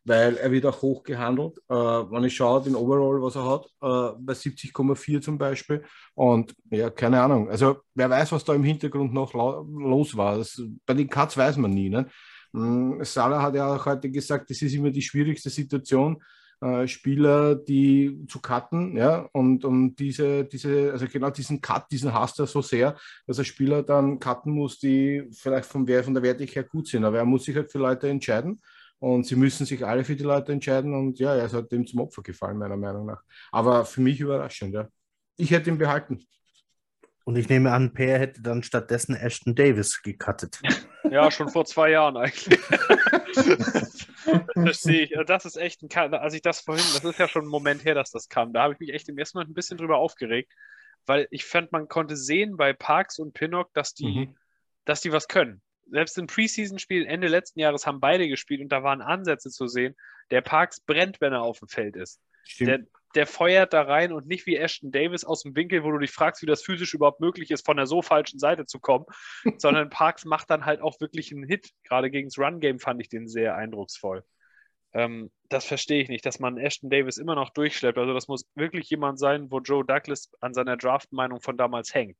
[0.04, 1.58] Weil er wird auch hoch gehandelt.
[1.68, 5.82] Äh, wenn ich schaue, den Overall, was er hat, äh, bei 70,4 zum Beispiel.
[6.14, 7.50] Und ja, keine Ahnung.
[7.50, 10.38] Also wer weiß, was da im Hintergrund noch los war.
[10.38, 11.90] Das, bei den Cuts weiß man nie.
[11.90, 12.06] Ne?
[12.52, 16.22] Hm, Salah hat ja auch heute gesagt, das ist immer die schwierigste Situation
[16.62, 22.12] äh, Spieler, die zu cutten, ja, und, und diese, diese, also genau diesen Cut, diesen
[22.12, 22.96] hasst er so sehr,
[23.26, 27.04] dass er Spieler dann cutten muss, die vielleicht vom, von der Wertigkeit gut sind.
[27.04, 28.60] Aber er muss sich halt für Leute entscheiden
[29.00, 31.86] und sie müssen sich alle für die Leute entscheiden und ja, er ist halt dem
[31.86, 33.22] zum Opfer gefallen, meiner Meinung nach.
[33.50, 34.88] Aber für mich überraschend, ja.
[35.36, 36.26] Ich hätte ihn behalten.
[37.24, 40.60] Und ich nehme an, Per hätte dann stattdessen Ashton Davis gecuttet.
[41.10, 42.60] Ja, schon vor zwei Jahren eigentlich.
[43.34, 44.06] das
[44.52, 45.14] verstehe ich.
[45.26, 47.94] Das ist echt ein, als ich das vorhin, das ist ja schon ein Moment her,
[47.94, 48.52] dass das kam.
[48.52, 50.52] Da habe ich mich echt im ersten Mal ein bisschen drüber aufgeregt,
[51.06, 54.36] weil ich fand, man konnte sehen bei Parks und Pinnock, dass die, mhm.
[54.84, 55.62] dass die was können.
[55.90, 59.96] Selbst im Preseason-Spiel Ende letzten Jahres haben beide gespielt und da waren Ansätze zu sehen.
[60.30, 62.20] Der Parks brennt, wenn er auf dem Feld ist.
[62.66, 62.80] Der,
[63.14, 66.12] der feuert da rein und nicht wie Ashton Davis aus dem Winkel, wo du dich
[66.12, 69.04] fragst, wie das physisch überhaupt möglich ist, von der so falschen Seite zu kommen,
[69.58, 71.70] sondern Parks macht dann halt auch wirklich einen Hit.
[71.84, 74.24] Gerade gegen das Run-Game fand ich den sehr eindrucksvoll.
[74.92, 77.98] Ähm, das verstehe ich nicht, dass man Ashton Davis immer noch durchschleppt.
[77.98, 82.16] Also das muss wirklich jemand sein, wo Joe Douglas an seiner Draft-Meinung von damals hängt.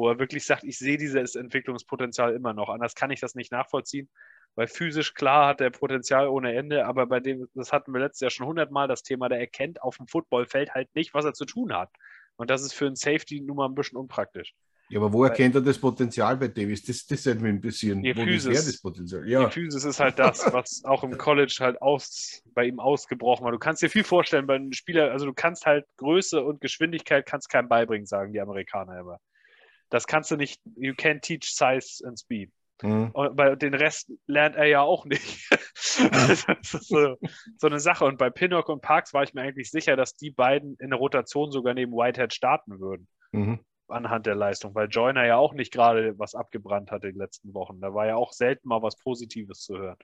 [0.00, 2.70] Wo er wirklich sagt, ich sehe dieses Entwicklungspotenzial immer noch.
[2.70, 4.08] Anders kann ich das nicht nachvollziehen
[4.56, 8.20] weil physisch klar hat er Potenzial ohne Ende, aber bei dem, das hatten wir letztes
[8.20, 11.44] Jahr schon hundertmal das Thema, der erkennt auf dem Footballfeld halt nicht, was er zu
[11.44, 11.90] tun hat.
[12.36, 14.54] Und das ist für einen Safety nun mal ein bisschen unpraktisch.
[14.88, 16.84] Ja, aber wo erkennt er das Potenzial bei Davis?
[16.84, 18.02] Das, das sollte mich interessieren.
[18.02, 19.28] Die wo Physis, das Potenzial?
[19.28, 19.44] Ja.
[19.44, 23.52] Die Physis ist halt das, was auch im College halt aus, bei ihm ausgebrochen war.
[23.52, 27.24] Du kannst dir viel vorstellen bei einem Spieler, also du kannst halt Größe und Geschwindigkeit
[27.24, 29.20] kannst keinem beibringen, sagen die Amerikaner immer.
[29.90, 32.50] Das kannst du nicht, you can't teach size and speed.
[32.82, 33.10] Mhm.
[33.12, 35.48] Und bei den Rest lernt er ja auch nicht.
[36.10, 37.16] das ist so,
[37.58, 38.04] so, eine Sache.
[38.04, 40.98] Und bei Pinnock und Parks war ich mir eigentlich sicher, dass die beiden in der
[40.98, 43.08] Rotation sogar neben Whitehead starten würden.
[43.32, 43.60] Mhm.
[43.88, 47.52] Anhand der Leistung, weil Joyner ja auch nicht gerade was abgebrannt hat in den letzten
[47.54, 47.80] Wochen.
[47.80, 49.98] Da war ja auch selten mal was Positives zu hören.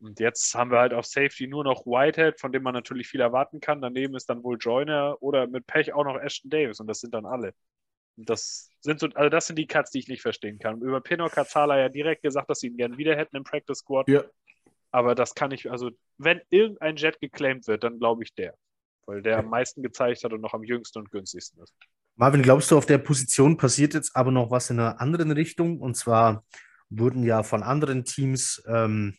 [0.00, 3.20] Und jetzt haben wir halt auf Safety nur noch Whitehead, von dem man natürlich viel
[3.20, 3.80] erwarten kann.
[3.80, 7.14] Daneben ist dann wohl Joyner oder mit Pech auch noch Ashton Davis und das sind
[7.14, 7.54] dann alle.
[8.16, 10.80] Das sind so, also das sind die Cuts, die ich nicht verstehen kann.
[10.80, 13.78] Über Pinnock hat Zala ja direkt gesagt, dass sie ihn gerne wieder hätten im Practice
[13.78, 14.08] Squad.
[14.08, 14.24] Ja.
[14.90, 18.54] Aber das kann ich, also wenn irgendein Jet geclaimed wird, dann glaube ich der.
[19.06, 21.74] Weil der am meisten gezeigt hat und noch am jüngsten und günstigsten ist.
[22.14, 25.80] Marvin, glaubst du, auf der Position passiert jetzt aber noch was in einer anderen Richtung?
[25.80, 26.44] Und zwar
[26.90, 29.16] wurden ja von anderen Teams ähm,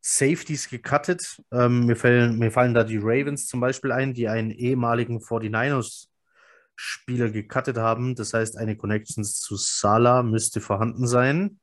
[0.00, 1.40] Safeties gecuttet.
[1.52, 6.08] Ähm, mir, fallen, mir fallen da die Ravens zum Beispiel ein, die einen ehemaligen 49ers
[6.76, 8.14] Spieler gecuttet haben.
[8.14, 11.58] Das heißt, eine Connection zu Salah müsste vorhanden sein.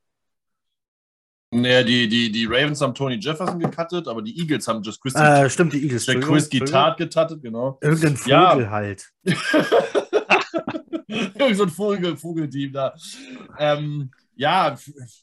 [1.51, 5.13] Naja, die, die, die Ravens haben Tony Jefferson gecuttet, aber die Eagles haben Just Chris.
[5.13, 6.05] Äh, stimmt, die Eagles.
[6.05, 7.77] Der Chris Gittard gecuttet, genau.
[7.79, 8.69] Irgendein Vogel ja.
[8.71, 9.07] halt.
[11.07, 12.95] Irgend so ein Vogel, Vogelteam da.
[13.59, 14.75] Ähm, ja,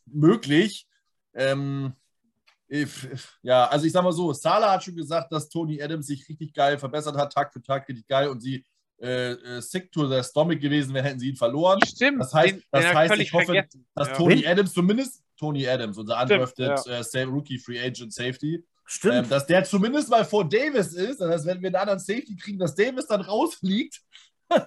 [0.06, 0.86] möglich.
[1.34, 1.94] Ähm,
[3.42, 6.54] ja, also ich sag mal so, Salah hat schon gesagt, dass Tony Adams sich richtig
[6.54, 8.64] geil verbessert hat, Tag für Tag richtig geil und sie
[9.00, 11.80] äh, äh, sick to the stomach gewesen wäre, hätten sie ihn verloren.
[11.84, 12.20] Stimmt.
[12.20, 13.86] Das heißt, den, das den heißt ich hoffe, vergessen.
[13.94, 14.14] dass ja.
[14.14, 17.00] Tony Adams zumindest, Tony Adams, unser undrafted ja.
[17.00, 19.14] äh, Rookie Free Agent Safety, Stimmt.
[19.14, 21.20] Ähm, dass der zumindest mal vor Davis ist.
[21.20, 24.00] Das heißt, wenn wir einen anderen Safety kriegen, dass Davis dann rausfliegt,
[24.50, 24.66] ähm,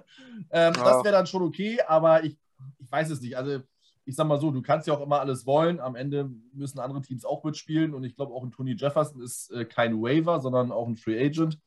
[0.49, 0.71] ja.
[0.71, 2.37] das wäre dann schon okay, aber ich,
[2.79, 3.35] ich weiß es nicht.
[3.35, 3.59] Also
[4.05, 5.79] ich sag mal so, du kannst ja auch immer alles wollen.
[5.79, 7.93] Am Ende müssen andere Teams auch mitspielen.
[7.93, 11.23] Und ich glaube, auch ein Tony Jefferson ist äh, kein Waiver, sondern auch ein Free
[11.23, 11.57] Agent.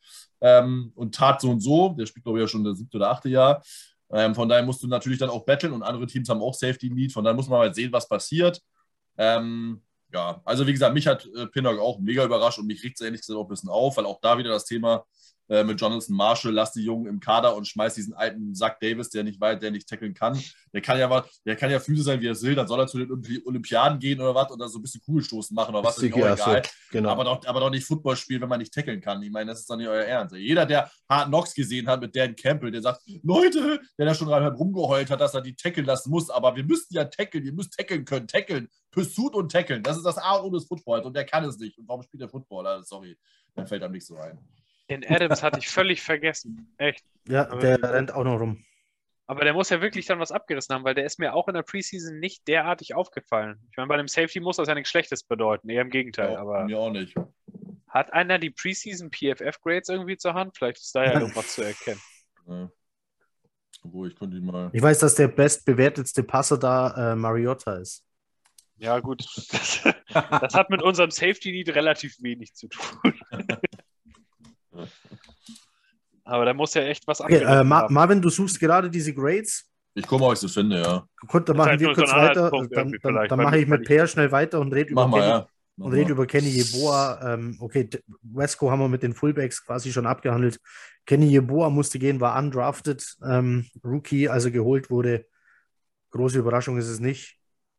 [0.40, 1.90] Ähm, und tat so und so.
[1.90, 3.62] Der spielt, glaube ich, ja schon das siebte oder achte Jahr.
[4.10, 6.90] Ähm, von daher musst du natürlich dann auch betteln und andere Teams haben auch Safety
[6.90, 7.12] Need.
[7.12, 8.60] Von daher muss man halt sehen, was passiert.
[9.16, 9.82] Ähm,
[10.12, 13.04] ja, also wie gesagt, mich hat äh, Pinnock auch mega überrascht und mich regt es
[13.04, 15.04] ehrlich gesagt auch ein bisschen auf, weil auch da wieder das Thema
[15.48, 19.10] äh, mit Jonathan Marshall, lass die Jungen im Kader und schmeiß diesen alten Sack Davis,
[19.10, 20.40] der nicht weit, der nicht tackeln kann.
[20.72, 22.86] Der kann ja was, der kann ja Füße sein, wie er will, dann soll er
[22.86, 26.14] zu den Olympiaden gehen oder was oder so ein bisschen Kugelstoßen machen oder was, ist
[26.14, 26.62] mir auch egal.
[26.64, 27.10] So, genau.
[27.10, 29.22] aber, doch, aber doch nicht Football spielen, wenn man nicht tackeln kann.
[29.22, 30.34] Ich meine, das ist doch nicht euer Ernst.
[30.34, 34.28] Jeder, der Hard Knocks gesehen hat mit Dan Campbell, der sagt, Leute, der da schon
[34.28, 37.52] dreimal rumgeheult hat, dass er die tackeln lassen muss, aber wir müssen ja tackeln, ihr
[37.52, 41.04] müsst tackeln können, tackeln, Pursuit und tackeln, das ist das A und O des Footballs
[41.04, 41.78] und der kann es nicht.
[41.78, 42.82] Und warum spielt der Footballer?
[42.82, 43.16] Sorry,
[43.54, 44.38] dann fällt einem nicht so ein.
[44.88, 46.72] Den Adams hatte ich völlig vergessen.
[46.78, 47.04] Echt.
[47.28, 48.64] Ja, der aber, rennt auch noch rum.
[49.26, 51.54] Aber der muss ja wirklich dann was abgerissen haben, weil der ist mir auch in
[51.54, 53.58] der Preseason nicht derartig aufgefallen.
[53.70, 56.34] Ich meine, bei einem Safety muss das ja nichts Schlechtes bedeuten, eher im Gegenteil.
[56.34, 57.16] Ja, aber mir auch nicht.
[57.88, 60.56] Hat einer die Preseason PFF-Grades irgendwie zur Hand?
[60.56, 62.00] Vielleicht ist da ja irgendwas zu erkennen.
[62.46, 62.70] Ja.
[63.82, 64.70] Obwohl, ich konnte ihn mal.
[64.72, 68.04] Ich weiß, dass der bestbewertetste Passer da äh, Mariota ist.
[68.76, 69.24] Ja, gut.
[70.08, 73.12] Das, das, hat mit unserem Safety Need relativ wenig zu tun.
[76.24, 77.94] Aber da muss ja echt was Okay, äh, Ma haben.
[77.94, 79.70] Marvin, du suchst gerade diese Grades.
[79.94, 81.06] Ich gucke mal, ob ich sie finde, ja.
[81.28, 82.50] Gut, dann Das machen wir so kurz weiter.
[82.70, 85.48] Dann, dann, dann mache ich- mit Per schnell weiter und rede über ja.
[85.78, 85.98] Mach und mal.
[85.98, 87.20] rede über Kenny Yeboah.
[87.22, 87.88] Ähm, okay,
[88.22, 90.58] Wesco haben wir mit den Fullbacks quasi schon abgehandelt.
[91.04, 95.26] Kenny Yeboah musste gehen, war undrafted, ähm, Rookie, also geholt wurde.
[96.10, 97.38] Große Überraschung ist es nicht.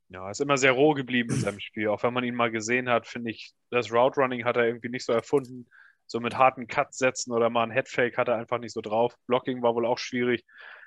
[0.10, 1.88] Ja, ist immer sehr roh geblieben in seinem Spiel.
[1.90, 4.90] Auch wenn man ihn mal gesehen hat, finde ich, das Route Running hat er irgendwie
[4.90, 5.68] nicht so erfunden.
[6.08, 9.14] So mit harten Cuts setzen oder mal ein Headfake hat er einfach nicht so drauf.
[9.28, 10.44] Blocking war wohl auch schwierig.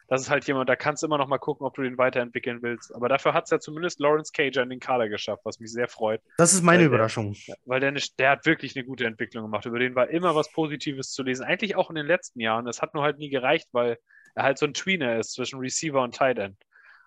[0.09, 2.63] Das ist halt jemand, da kannst du immer noch mal gucken, ob du den weiterentwickeln
[2.63, 2.93] willst.
[2.93, 5.87] Aber dafür hat es ja zumindest Lawrence Cager in den Kader geschafft, was mich sehr
[5.87, 6.21] freut.
[6.37, 7.37] Das ist meine Weil der- Überraschung.
[7.65, 9.67] Weil der, eine, der hat wirklich eine gute Entwicklung gemacht.
[9.67, 11.45] Über den war immer was Positives zu lesen.
[11.45, 12.67] Eigentlich auch in den letzten Jahren.
[12.67, 13.99] Es hat nur halt nie gereicht, weil
[14.35, 16.57] er halt so ein Tweener ist zwischen Receiver und Tight End.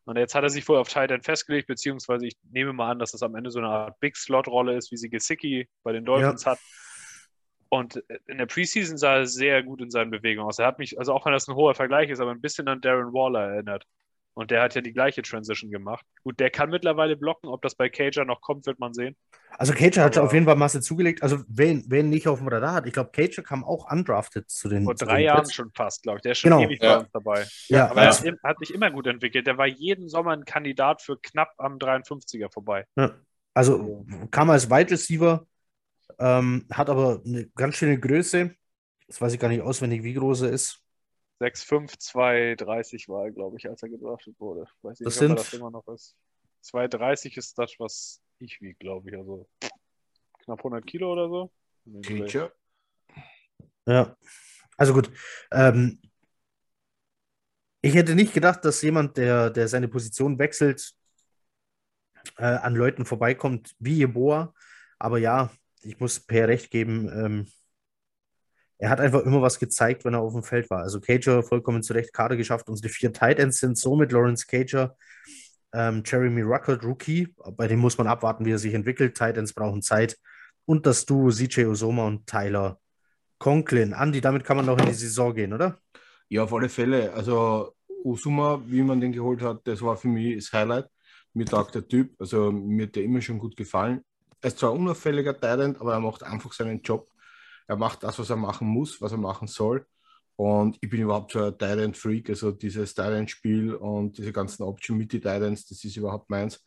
[0.06, 3.00] Und jetzt hat er sich wohl auf Tight End festgelegt, beziehungsweise ich nehme mal an,
[3.00, 6.46] dass das am Ende so eine Art Big-Slot-Rolle ist, wie sie Gesicki bei den Dolphins
[6.46, 6.60] hat.
[7.74, 7.96] Und
[8.28, 10.60] in der Preseason sah er sehr gut in seinen Bewegungen aus.
[10.60, 12.82] Er hat mich, also auch wenn das ein hoher Vergleich ist, aber ein bisschen an
[12.82, 13.86] Darren Waller erinnert.
[14.36, 16.06] Und der hat ja die gleiche Transition gemacht.
[16.24, 17.50] Gut, der kann mittlerweile blocken.
[17.50, 19.16] Ob das bei Cager noch kommt, wird man sehen.
[19.58, 21.24] Also Cager hat auf jeden Fall Masse zugelegt.
[21.24, 24.70] Also wen, wen nicht auf dem Radar hat, ich glaube, Cager kam auch undrafted zu
[24.70, 24.84] den.
[24.84, 25.54] Vor drei den Jahren Jets.
[25.54, 26.22] schon fast, glaube ich.
[26.24, 26.64] Der ist schon Genau.
[26.64, 26.96] ewig Ja.
[26.98, 27.46] bei uns dabei.
[27.70, 29.46] Ja, Aber er hat, im- hat sich immer gut entwickelt.
[29.48, 32.86] Der war jeden Sommer ein Kandidat für knapp am 53er vorbei.
[32.98, 33.12] ja.
[33.56, 35.46] also kam als Wide Receiver,
[36.20, 38.56] ähm, hat aber eine ganz schöne Größe.
[39.08, 40.82] Das weiß ich gar nicht auswendig, wie groß er ist.
[41.40, 44.66] 6'5, 2,30 war er, glaube ich, als er gedraftet wurde.
[44.82, 46.16] Weiß ich Das nicht, ob er sind- das immer noch ist.
[46.62, 49.18] 2,30 ist das, was ich wiege, glaube ich.
[49.18, 49.48] Also
[50.44, 51.52] knapp 100 Kilo oder so.
[52.02, 52.54] Teacher.
[53.86, 54.16] Ja,
[54.78, 55.12] also gut.
[55.52, 56.00] Ähm,
[57.82, 60.96] ich hätte nicht gedacht, dass jemand, der, der seine Position wechselt,
[62.38, 64.54] äh, an Leuten vorbeikommt wie Jeboa.
[65.00, 65.52] Aber ja,
[65.84, 67.10] ich muss Per recht geben.
[67.10, 67.48] Ähm,
[68.78, 70.80] er hat einfach immer was gezeigt, wenn er auf dem Feld war.
[70.80, 72.68] Also Cager vollkommen zu Recht Kader geschafft.
[72.68, 74.98] Unsere vier Tight Ends sind somit Lawrence Cager,
[75.74, 77.34] ähm, Jeremy Ruckert, Rookie.
[77.56, 79.16] Bei dem muss man abwarten, wie er sich entwickelt.
[79.16, 80.18] Tight Ends brauchen Zeit.
[80.66, 82.80] Und das Duo CJ Osoma und Tyler
[83.38, 83.94] Conklin.
[83.94, 85.78] Andi, damit kann man noch in die Saison gehen, oder?
[86.30, 87.14] Ja, auf alle Fälle.
[87.14, 90.90] Also Usuma, wie man den geholt hat, das war für mich das Highlight.
[91.34, 94.04] Mir taugt der Typ, also mir hat der immer schon gut gefallen.
[94.44, 97.10] Er ist zwar unauffälliger Talent, aber er macht einfach seinen Job.
[97.66, 99.86] Er macht das, was er machen muss, was er machen soll.
[100.36, 105.14] Und ich bin überhaupt so ein Tyrant-Freak, also dieses Tyrant-Spiel und diese ganzen Option mit
[105.14, 106.62] die Tyrants, das ist überhaupt meins.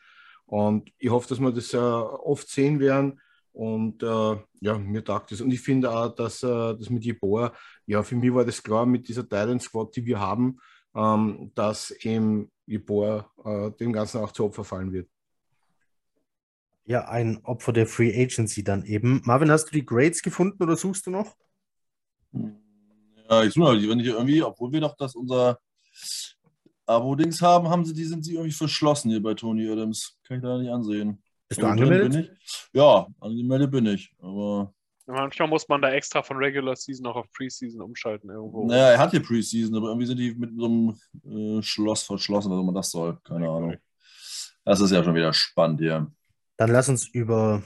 [0.47, 3.21] Und ich hoffe, dass wir das äh, oft sehen werden.
[3.53, 5.43] Und äh, ja, mir taugt das.
[5.43, 7.53] Und ich finde auch, dass äh, das mit Jeboa,
[7.85, 10.59] ja, für mich war das klar mit dieser Tyrant Squad, die wir haben,
[10.95, 15.11] ähm, dass eben Jeboa äh, dem Ganzen auch zu Opfer fallen wird.
[16.87, 19.21] Ja, ein Opfer der Free Agency dann eben.
[19.25, 21.37] Marvin, hast du die Grades gefunden oder suchst du noch?
[22.33, 25.59] Ja, ich suche mal, die, wenn ich irgendwie, obwohl wir doch das unser
[26.87, 30.17] Abo-Dings haben, haben sie, die sind sie irgendwie verschlossen hier bei Tony Adams.
[30.23, 31.21] Kann ich da nicht ansehen.
[31.49, 32.13] Bist du angemeldet?
[32.13, 32.69] Bin ich.
[32.73, 34.15] Ja, angemeldet bin ich.
[34.21, 34.73] Aber
[35.07, 38.67] Manchmal muss man da extra von Regular Season auch auf Preseason umschalten irgendwo.
[38.67, 42.51] naja, er hat hier Preseason, aber irgendwie sind die mit so einem äh, Schloss verschlossen,
[42.51, 43.17] was immer das soll.
[43.23, 43.77] Keine Ahnung.
[44.65, 46.11] Das ist ja schon wieder spannend hier.
[46.57, 47.63] Dann lass uns über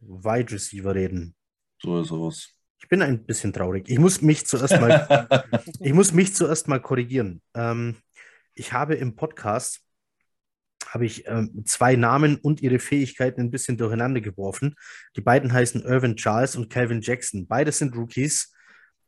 [0.00, 1.34] Wide Receiver reden.
[1.80, 2.50] So ist es.
[2.78, 3.88] Ich bin ein bisschen traurig.
[3.88, 5.28] Ich muss mich zuerst mal,
[5.80, 7.40] ich muss mich zuerst mal korrigieren.
[7.54, 7.96] Ähm,
[8.54, 9.80] ich habe im Podcast
[10.88, 14.76] habe ich ähm, zwei Namen und ihre Fähigkeiten ein bisschen durcheinander geworfen.
[15.16, 17.46] Die beiden heißen Irvin Charles und Calvin Jackson.
[17.46, 18.52] Beide sind Rookies.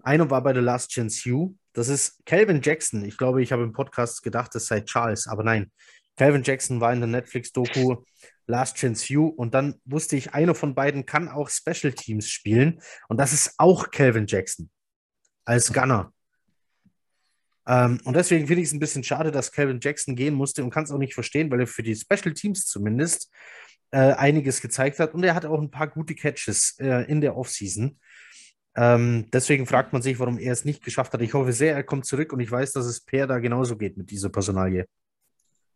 [0.03, 1.57] Einer war bei der Last Chance U.
[1.75, 3.05] Das ist Calvin Jackson.
[3.05, 5.71] Ich glaube, ich habe im Podcast gedacht, das sei Charles, aber nein.
[6.17, 8.03] Calvin Jackson war in der Netflix-Doku
[8.47, 12.81] Last Chance U und dann wusste ich, einer von beiden kann auch Special Teams spielen
[13.09, 14.71] und das ist auch Calvin Jackson
[15.45, 16.13] als Gunner.
[17.67, 20.71] Ähm, und deswegen finde ich es ein bisschen schade, dass Calvin Jackson gehen musste und
[20.71, 23.31] kann es auch nicht verstehen, weil er für die Special Teams zumindest
[23.91, 27.37] äh, einiges gezeigt hat und er hat auch ein paar gute Catches äh, in der
[27.37, 27.99] Offseason.
[28.77, 31.23] Ähm, deswegen fragt man sich, warum er es nicht geschafft hat.
[31.23, 33.97] Ich hoffe sehr, er kommt zurück und ich weiß, dass es Per da genauso geht
[33.97, 34.87] mit dieser Personalie.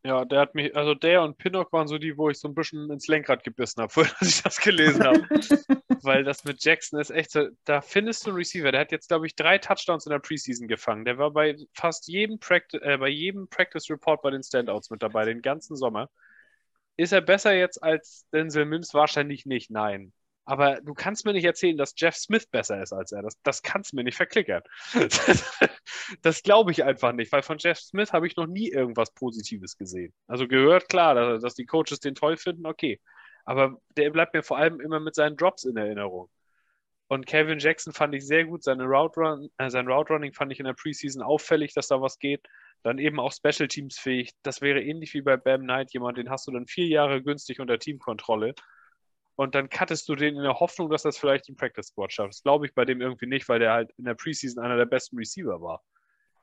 [0.03, 2.55] Ja, der hat mich, also der und Pinnock waren so die, wo ich so ein
[2.55, 5.21] bisschen ins Lenkrad gebissen habe, als ich das gelesen habe.
[6.03, 9.09] Weil das mit Jackson ist echt so, da findest du einen Receiver, der hat jetzt,
[9.09, 11.05] glaube ich, drei Touchdowns in der Preseason gefangen.
[11.05, 15.03] Der war bei fast jedem Practice, äh, bei jedem Practice Report bei den Standouts mit
[15.03, 16.09] dabei, den ganzen Sommer.
[16.97, 18.95] Ist er besser jetzt als Denzel Mims?
[18.95, 20.13] Wahrscheinlich nicht, nein.
[20.45, 23.23] Aber du kannst mir nicht erzählen, dass Jeff Smith besser ist als er.
[23.23, 24.63] Das, das kannst du mir nicht verklickern.
[26.23, 29.77] das glaube ich einfach nicht, weil von Jeff Smith habe ich noch nie irgendwas Positives
[29.77, 30.13] gesehen.
[30.27, 33.01] Also gehört, klar, dass, dass die Coaches den toll finden, okay.
[33.45, 36.29] Aber der bleibt mir vor allem immer mit seinen Drops in Erinnerung.
[37.09, 38.63] Und Kevin Jackson fand ich sehr gut.
[38.63, 42.01] Seine Route Run, äh, sein Route Running fand ich in der Preseason auffällig, dass da
[42.01, 42.47] was geht.
[42.85, 44.31] Dann eben auch Special Teams fähig.
[44.45, 47.59] Das wäre ähnlich wie bei Bam Knight jemand, den hast du dann vier Jahre günstig
[47.59, 48.55] unter Teamkontrolle.
[49.37, 52.35] Und dann cuttest du den in der Hoffnung, dass das vielleicht im Practice Squad schafft.
[52.35, 54.87] Das glaube ich bei dem irgendwie nicht, weil der halt in der Preseason einer der
[54.87, 55.83] besten Receiver war.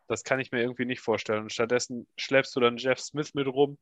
[0.08, 1.44] Das kann ich mir irgendwie nicht vorstellen.
[1.44, 3.78] Und stattdessen schleppst du dann Jeff Smith mit rum.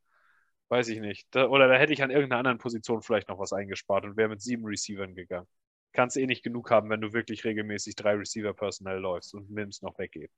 [0.70, 1.28] Weiß ich nicht.
[1.32, 4.30] Da, oder da hätte ich an irgendeiner anderen Position vielleicht noch was eingespart und wäre
[4.30, 5.48] mit sieben Receivern gegangen
[5.96, 9.82] kannst eh nicht genug haben, wenn du wirklich regelmäßig drei Receiver personell läufst und Mims
[9.82, 10.30] noch weggeht.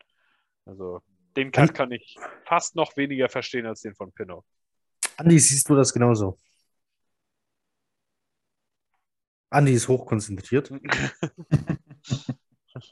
[0.65, 1.01] Also
[1.35, 2.15] den Cut kann ich
[2.45, 4.45] fast noch weniger verstehen als den von Pinot.
[5.17, 6.37] Andi, siehst du das genauso?
[9.49, 10.71] Andi ist hochkonzentriert.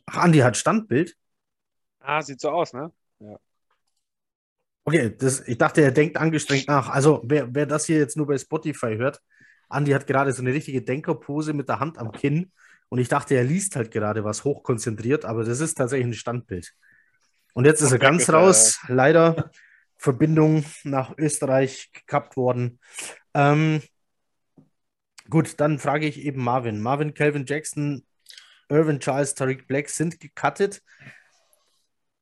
[0.05, 1.15] Ach, Andi hat Standbild.
[1.99, 2.91] Ah, sieht so aus, ne?
[3.19, 3.39] Ja.
[4.83, 6.89] Okay, das, ich dachte, er denkt angestrengt nach.
[6.89, 9.21] Also, wer, wer das hier jetzt nur bei Spotify hört,
[9.67, 12.51] Andi hat gerade so eine richtige Denkerpose mit der Hand am Kinn
[12.89, 16.73] und ich dachte, er liest halt gerade was hochkonzentriert, aber das ist tatsächlich ein Standbild.
[17.53, 18.79] Und jetzt ist er ganz raus.
[18.87, 19.49] Leider
[19.97, 22.79] Verbindung nach Österreich gekappt worden.
[23.33, 23.81] Ähm,
[25.29, 26.81] gut, dann frage ich eben Marvin.
[26.81, 28.05] Marvin, Calvin Jackson,
[28.69, 30.81] Irvin Charles, Tariq Black sind gecuttet.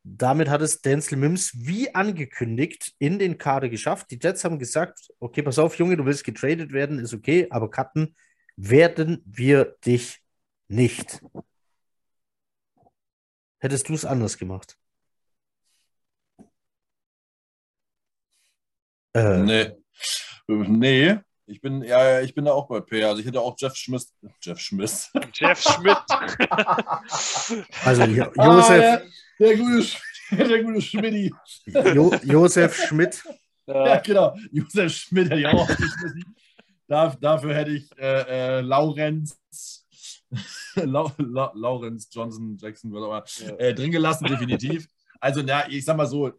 [0.05, 4.11] Damit hat es Denzel Mims wie angekündigt in den Kader geschafft.
[4.11, 7.71] Die Jets haben gesagt: Okay, pass auf, Junge, du willst getradet werden, ist okay, aber
[7.71, 8.15] cutten
[8.57, 10.19] werden wir dich
[10.67, 11.21] nicht.
[13.59, 14.77] Hättest du es anders gemacht?
[19.13, 19.71] Äh, nee.
[20.47, 23.03] Nee, ich bin, ja, ich bin da auch bei P.
[23.03, 24.05] Also ich hätte auch Jeff Schmidt.
[24.41, 24.91] Jeff Schmidt.
[25.33, 25.97] Jeff Schmidt.
[27.85, 28.69] also jo ah, Josef.
[28.69, 29.03] Ah, der,
[29.39, 29.87] der, gute,
[30.31, 31.33] der gute Schmidti.
[31.65, 33.23] Jo Josef Schmidt.
[33.67, 34.35] Ja, genau.
[34.51, 35.69] Josef Schmidt hätte ich auch
[36.87, 39.37] Dar Dafür hätte ich äh, äh, Laurenz.
[40.75, 44.87] Lau La Lawrence Johnson Jackson, was auch immer, äh, drin gelassen, definitiv.
[45.19, 46.31] Also, na, ich sag mal so,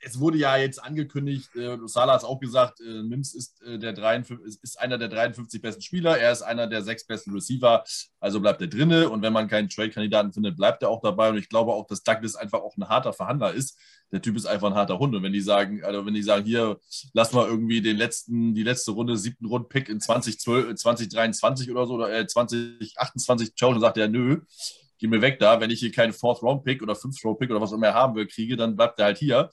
[0.00, 3.78] es wurde ja jetzt angekündigt, äh, Salah hat es auch gesagt, äh, Mims ist, äh,
[3.78, 7.84] der 53, ist einer der 53 besten Spieler, er ist einer der sechs besten Receiver,
[8.20, 11.38] also bleibt er drinne und wenn man keinen Trade-Kandidaten findet, bleibt er auch dabei und
[11.38, 13.78] ich glaube auch, dass Douglas einfach auch ein harter Verhandler ist.
[14.10, 16.46] Der Typ ist einfach ein harter Hund und wenn die sagen, also wenn die sagen,
[16.46, 16.78] hier,
[17.12, 21.94] lass mal irgendwie den letzten, die letzte Runde, siebten Rund-Pick in 2012, 2023 oder so
[21.94, 24.40] oder äh, 2028 schauen, dann sagt er, nö,
[24.98, 25.60] geh mir weg da.
[25.60, 28.76] Wenn ich hier keinen Fourth-Round-Pick oder Fifth-Round-Pick oder was immer er haben will, kriege, dann
[28.76, 29.50] bleibt er halt hier.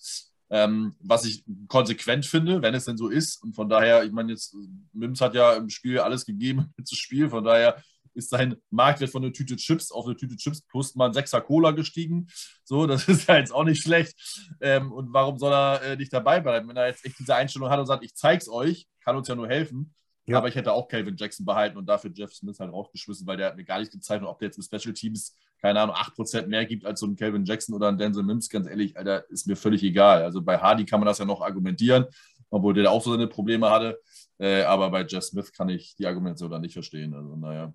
[0.50, 3.42] Ähm, was ich konsequent finde, wenn es denn so ist.
[3.42, 4.56] Und von daher, ich meine, jetzt,
[4.94, 7.82] Mims hat ja im Spiel alles gegeben zu Spiel, von daher
[8.16, 11.42] ist sein Marktwert von einer Tüte Chips auf eine Tüte Chips plus mal ein Sechser
[11.42, 12.28] Cola gestiegen.
[12.64, 14.16] So, das ist ja jetzt auch nicht schlecht.
[14.62, 16.70] Ähm, und warum soll er äh, nicht dabei bleiben?
[16.70, 19.36] Wenn er jetzt echt diese Einstellung hat und sagt, ich zeig's euch, kann uns ja
[19.36, 19.94] nur helfen.
[20.28, 20.38] Ja.
[20.38, 23.48] Aber ich hätte auch Calvin Jackson behalten und dafür Jeff Smith halt rausgeschmissen, weil der
[23.48, 26.64] hat mir gar nicht gezeigt, ob der jetzt mit Special Teams keine Ahnung, 8% mehr
[26.66, 29.56] gibt als so ein Calvin Jackson oder ein Denzel Mims, ganz ehrlich, Alter, ist mir
[29.56, 30.22] völlig egal.
[30.22, 32.06] Also bei Hardy kann man das ja noch argumentieren,
[32.52, 34.00] obwohl der auch so seine Probleme hatte.
[34.38, 37.16] Äh, aber bei Jeff Smith kann ich die Argumentation dann nicht verstehen.
[37.16, 37.74] Also, naja.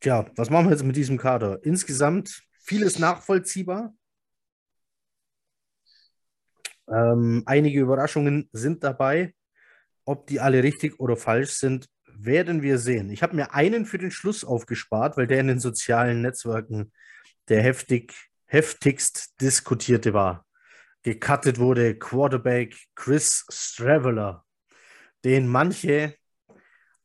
[0.00, 1.62] Tja, was machen wir jetzt mit diesem Kader?
[1.62, 3.94] Insgesamt vieles nachvollziehbar.
[6.90, 9.34] Ähm, einige Überraschungen sind dabei.
[10.04, 13.10] Ob die alle richtig oder falsch sind, werden wir sehen.
[13.10, 16.92] Ich habe mir einen für den Schluss aufgespart, weil der in den sozialen Netzwerken
[17.48, 18.14] der heftig,
[18.46, 20.46] heftigst diskutierte war.
[21.02, 24.44] Gecuttet wurde Quarterback Chris Straveller,
[25.24, 26.14] den manche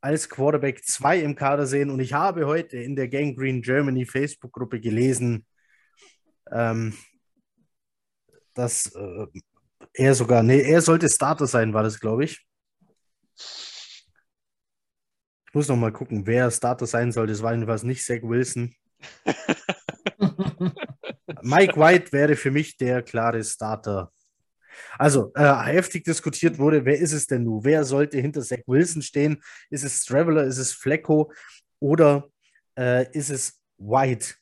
[0.01, 1.89] als Quarterback 2 im Kader sehen.
[1.89, 5.45] Und ich habe heute in der Gang Green Germany Facebook-Gruppe gelesen,
[6.51, 6.93] ähm,
[8.53, 9.27] dass äh,
[9.95, 12.45] er sogar, nee, er sollte Starter sein, war das, glaube ich
[15.55, 17.27] muss noch mal gucken, wer Starter sein soll.
[17.27, 18.75] Das war jedenfalls nicht Zach Wilson.
[21.41, 24.11] Mike White wäre für mich der klare Starter.
[24.99, 27.63] Also, äh, heftig diskutiert wurde, wer ist es denn nun?
[27.63, 29.41] Wer sollte hinter Zach Wilson stehen?
[29.69, 31.31] Ist es Traveler, ist es Flecko
[31.79, 32.27] oder
[32.77, 34.33] äh, ist es White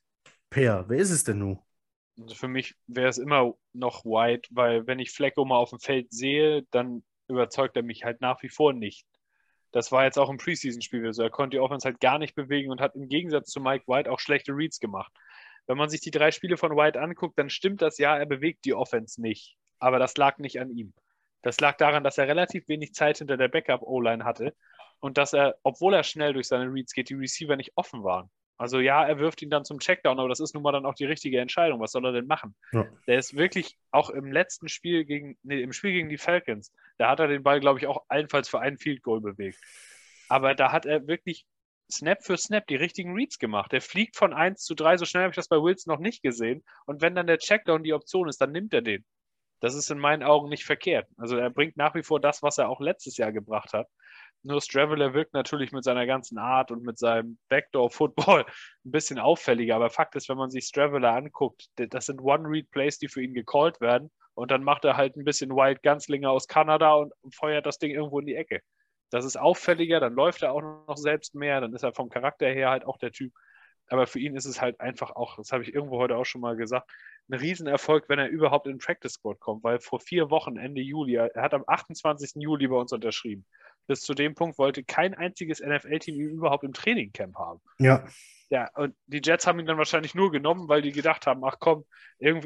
[0.50, 0.86] Pair?
[0.88, 1.60] Wer ist es denn nun?
[2.20, 5.80] Also für mich wäre es immer noch White, weil wenn ich Flecko mal auf dem
[5.80, 9.06] Feld sehe, dann überzeugt er mich halt nach wie vor nicht.
[9.72, 11.24] Das war jetzt auch im Preseason-Spiel so.
[11.24, 14.12] Er konnte die Offense halt gar nicht bewegen und hat im Gegensatz zu Mike White
[14.12, 15.12] auch schlechte Reads gemacht.
[15.66, 18.66] Wenn man sich die drei Spiele von White anguckt, dann stimmt das ja, er bewegt
[18.66, 19.58] die Offense nicht.
[19.80, 20.94] Aber das lag nicht an ihm.
[21.42, 24.56] Das lag daran, dass er relativ wenig Zeit hinter der Backup-O-Line hatte
[25.00, 28.30] und dass er, obwohl er schnell durch seine Reads geht, die Receiver nicht offen waren.
[28.58, 30.94] Also ja, er wirft ihn dann zum Checkdown, aber das ist nun mal dann auch
[30.94, 31.80] die richtige Entscheidung.
[31.80, 32.56] Was soll er denn machen?
[32.72, 32.88] Ja.
[33.08, 37.10] Der ist wirklich auch im letzten Spiel gegen, nee, im Spiel gegen die Falcons, da
[37.10, 39.60] hat er den Ball, glaube ich, auch allenfalls für einen Field Goal bewegt.
[40.30, 41.46] Aber da hat er wirklich
[41.92, 43.72] Snap für Snap die richtigen Reads gemacht.
[43.72, 46.24] Der fliegt von 1 zu 3, so schnell habe ich das bei Wilson noch nicht
[46.24, 46.64] gesehen.
[46.86, 49.04] Und wenn dann der Checkdown die Option ist, dann nimmt er den.
[49.60, 51.08] Das ist in meinen Augen nicht verkehrt.
[51.18, 53.88] Also er bringt nach wie vor das, was er auch letztes Jahr gebracht hat.
[54.44, 58.46] Nur Straveler wirkt natürlich mit seiner ganzen Art und mit seinem Backdoor-Football
[58.86, 59.76] ein bisschen auffälliger.
[59.76, 63.80] Aber Fakt ist, wenn man sich Straveler anguckt, das sind One-Read-Plays, die für ihn gecallt
[63.80, 64.12] werden.
[64.36, 67.92] Und dann macht er halt ein bisschen Wild Gunslinger aus Kanada und feuert das Ding
[67.92, 68.62] irgendwo in die Ecke.
[69.12, 72.48] Das ist auffälliger, dann läuft er auch noch selbst mehr, dann ist er vom Charakter
[72.48, 73.32] her halt auch der Typ.
[73.88, 76.42] Aber für ihn ist es halt einfach auch, das habe ich irgendwo heute auch schon
[76.42, 76.90] mal gesagt,
[77.30, 80.82] ein Riesenerfolg, wenn er überhaupt in den Practice Squad kommt, weil vor vier Wochen, Ende
[80.82, 82.42] Juli, er hat am 28.
[82.42, 83.46] Juli bei uns unterschrieben.
[83.88, 87.62] Bis zu dem Punkt wollte kein einziges NFL-Team ihn überhaupt im Trainingcamp haben.
[87.80, 88.06] Ja.
[88.50, 91.56] Ja, und die Jets haben ihn dann wahrscheinlich nur genommen, weil die gedacht haben, ach
[91.60, 91.86] komm,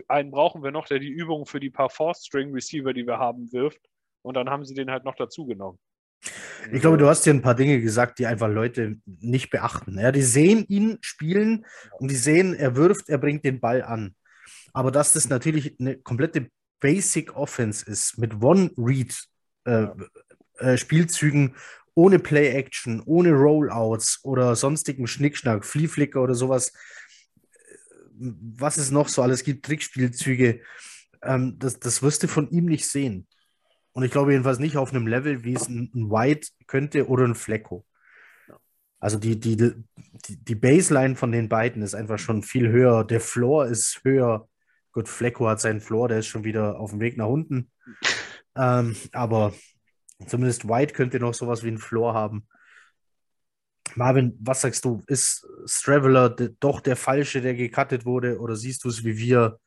[0.08, 3.82] einen brauchen wir noch, der die Übung für die paar Fourth-String-Receiver, die wir haben, wirft.
[4.22, 5.80] Und dann haben sie den halt noch dazu genommen.
[6.72, 10.00] Ich glaube, du hast hier ein paar Dinge gesagt, die einfach Leute nicht beachten.
[10.00, 11.66] Ja, die sehen ihn spielen
[12.00, 14.16] und die sehen, er wirft, er bringt den Ball an.
[14.74, 19.32] Aber dass das natürlich eine komplette Basic Offense ist mit One-Read-Spielzügen
[19.66, 19.88] äh,
[20.60, 20.78] äh,
[21.96, 26.72] ohne Play-Action, ohne Rollouts oder sonstigen Schnickschnack, Flieflicker oder sowas,
[28.20, 30.62] was es noch so alles gibt, Trickspielzüge,
[31.24, 33.28] ähm, das, das wirst du von ihm nicht sehen.
[33.94, 37.26] Und ich glaube jedenfalls nicht auf einem Level, wie es ein, ein White könnte oder
[37.26, 37.84] ein Flecko.
[39.00, 43.04] Also die, die, die, die Baseline von den beiden ist einfach schon viel höher.
[43.04, 44.48] Der Floor ist höher.
[44.92, 47.72] Gut, Flecko hat seinen Floor, der ist schon wieder auf dem Weg nach unten.
[48.56, 49.54] Ähm, aber
[50.26, 52.48] zumindest White könnte noch sowas wie einen Floor haben.
[53.96, 55.02] Marvin, was sagst du?
[55.08, 58.40] Ist Straveler doch der Falsche, der gecuttet wurde?
[58.40, 59.60] Oder siehst du es wie wir?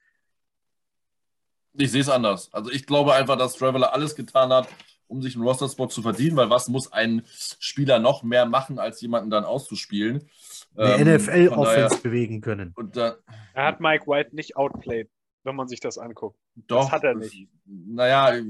[1.74, 2.53] Ich sehe es anders.
[2.53, 4.68] Also ich glaube einfach, dass Traveler alles getan hat,
[5.07, 7.22] um sich einen Roster-Spot zu verdienen, weil was muss ein
[7.59, 10.28] Spieler noch mehr machen, als jemanden dann auszuspielen?
[10.76, 12.74] Eine ähm, NFL-Offense bewegen können.
[12.92, 13.16] Da,
[13.55, 15.09] er hat Mike White nicht outplayed
[15.44, 16.38] wenn man sich das anguckt.
[16.66, 16.84] Doch.
[16.84, 17.48] Das hat er nicht.
[17.66, 18.42] Naja,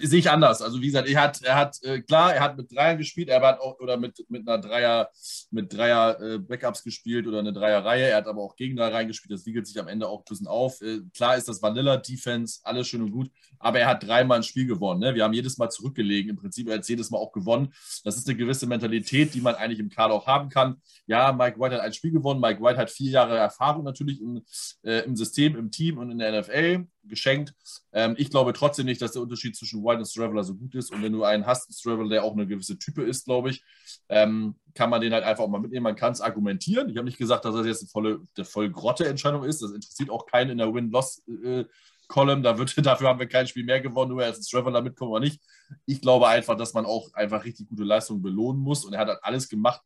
[0.00, 0.62] sehe ich anders.
[0.62, 3.40] Also wie gesagt, er hat, er hat, äh, klar, er hat mit Dreiern gespielt, er
[3.40, 5.10] hat auch oder mit, mit einer Dreier,
[5.50, 8.08] mit Dreier äh, Backups gespielt oder eine Dreier-Reihe.
[8.08, 9.32] Er hat aber auch gegen Gegner reingespielt.
[9.32, 10.80] Das wiegelt sich am Ende auch ein bisschen auf.
[10.82, 14.66] Äh, klar ist das Vanilla-Defense, alles schön und gut, aber er hat dreimal ein Spiel
[14.66, 15.00] gewonnen.
[15.00, 15.14] Ne?
[15.14, 16.30] Wir haben jedes Mal zurückgelegen.
[16.30, 17.72] Im Prinzip er hat jedes Mal auch gewonnen.
[18.04, 20.80] Das ist eine gewisse Mentalität, die man eigentlich im Kader auch haben kann.
[21.06, 22.40] Ja, Mike White hat ein Spiel gewonnen.
[22.40, 24.42] Mike White hat vier Jahre Erfahrung natürlich im,
[24.82, 27.54] äh, im System, im Team und in der NFL geschenkt.
[27.92, 30.92] Ähm, ich glaube trotzdem nicht, dass der Unterschied zwischen White und Straveler so gut ist.
[30.92, 33.62] Und wenn du einen hast, Straveler, der auch eine gewisse Type ist, glaube ich,
[34.08, 35.84] ähm, kann man den halt einfach auch mal mitnehmen.
[35.84, 36.88] Man kann es argumentieren.
[36.88, 39.62] Ich habe nicht gesagt, dass das jetzt eine volle, eine voll grotte Entscheidung ist.
[39.62, 41.64] Das interessiert auch keinen in der Win-Loss- äh,
[42.08, 44.82] Column, da wird, dafür haben wir kein Spiel mehr gewonnen, nur er ist ein Traveler
[44.82, 45.40] mitkommen oder nicht.
[45.86, 49.08] Ich glaube einfach, dass man auch einfach richtig gute Leistungen belohnen muss und er hat
[49.08, 49.82] halt alles gemacht,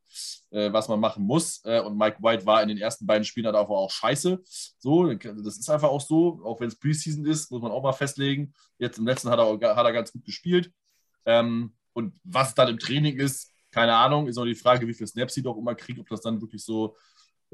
[0.50, 1.60] äh, was man machen muss.
[1.64, 4.40] Äh, und Mike White war in den ersten beiden Spielen halt auch scheiße.
[4.78, 7.92] So, das ist einfach auch so, auch wenn es Preseason ist, muss man auch mal
[7.92, 8.54] festlegen.
[8.78, 10.72] Jetzt im letzten hat er, hat er ganz gut gespielt.
[11.26, 15.06] Ähm, und was dann im Training ist, keine Ahnung, ist auch die Frage, wie viele
[15.06, 16.96] Snaps sie doch immer kriegt, ob das dann wirklich so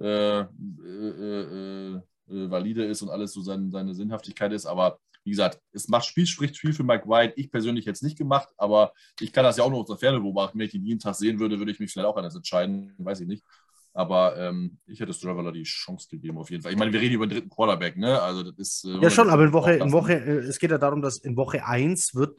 [0.00, 2.00] äh, äh, äh,
[2.30, 4.66] äh valide ist und alles so sein, seine Sinnhaftigkeit ist.
[4.66, 7.34] Aber wie gesagt, es macht Spiel, spricht viel für Mike White.
[7.36, 10.20] Ich persönlich jetzt nicht gemacht, aber ich kann das ja auch noch aus der Ferne
[10.20, 10.58] beobachten.
[10.58, 12.94] Wenn ich ihn jeden Tag sehen würde, würde ich mich vielleicht auch anders entscheiden.
[12.98, 13.44] Weiß ich nicht.
[13.92, 16.72] Aber ähm, ich hätte Straveller die Chance gegeben, auf jeden Fall.
[16.72, 18.20] Ich meine, wir reden über den dritten Quarterback, ne?
[18.20, 18.84] Also das ist.
[18.84, 21.36] Äh, ja, schon, aber in Woche, in Woche, äh, es geht ja darum, dass in
[21.36, 22.38] Woche 1 wird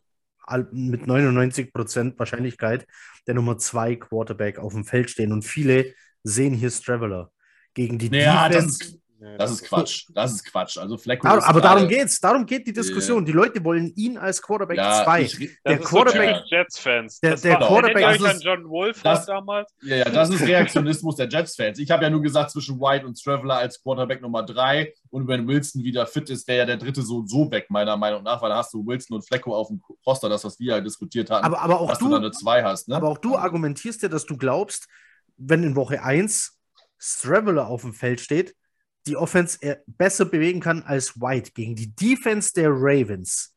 [0.71, 2.87] mit 99% Wahrscheinlichkeit
[3.27, 5.31] der Nummer 2 Quarterback auf dem Feld stehen.
[5.31, 7.31] Und viele sehen hier Straveller
[7.73, 8.79] gegen die naja, Defense.
[8.79, 8.99] Das,
[9.37, 10.07] das ist Quatsch.
[10.13, 10.77] Das ist Quatsch.
[10.77, 12.19] Also Flecko aber, aber darum geht's.
[12.19, 13.25] Darum geht die Diskussion.
[13.25, 15.21] Die Leute wollen ihn als Quarterback 2.
[15.21, 17.19] Ja, der Quarterback so Jets-Fans.
[17.19, 19.71] Der, der Quarterback das ist, John Wolf das, damals.
[19.81, 21.79] Ja, ja, das ist Reaktionismus der Jets-Fans.
[21.79, 25.47] Ich habe ja nur gesagt, zwischen White und Traveler als Quarterback Nummer 3 und wenn
[25.47, 28.41] Wilson wieder fit ist, wäre ja der dritte so und so weg, meiner Meinung nach,
[28.41, 31.29] weil da hast du Wilson und Flecko auf dem Poster, das, was wir ja diskutiert
[31.29, 32.87] hatten, aber, aber auch dass du, du da eine 2 hast.
[32.87, 32.95] Ne?
[32.95, 34.87] Aber auch du argumentierst ja, dass du glaubst,
[35.37, 36.57] wenn in Woche 1
[36.97, 38.55] Straveler auf dem Feld steht,
[39.07, 43.55] die Offense besser bewegen kann als White gegen die Defense der Ravens.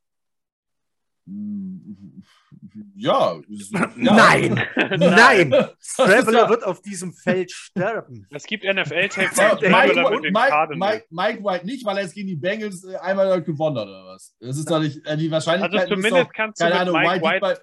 [2.97, 3.41] Ja.
[3.49, 3.93] ja.
[3.97, 4.55] Nein,
[4.99, 5.51] nein.
[5.97, 6.49] Traveler ja.
[6.49, 8.27] wird auf diesem Feld sterben.
[8.31, 9.69] Es gibt NFL-Tape.
[9.69, 13.79] Mike, Mike, Mike, Mike, White nicht, weil er jetzt gegen die Bengals äh, einmal gewonnen
[13.79, 14.37] hat oder was?
[14.41, 15.83] Das ist doch nicht äh, die Wahrscheinlichkeit.
[15.83, 17.63] Also zumindest doch, kannst du mit Ahnung, Mike White, White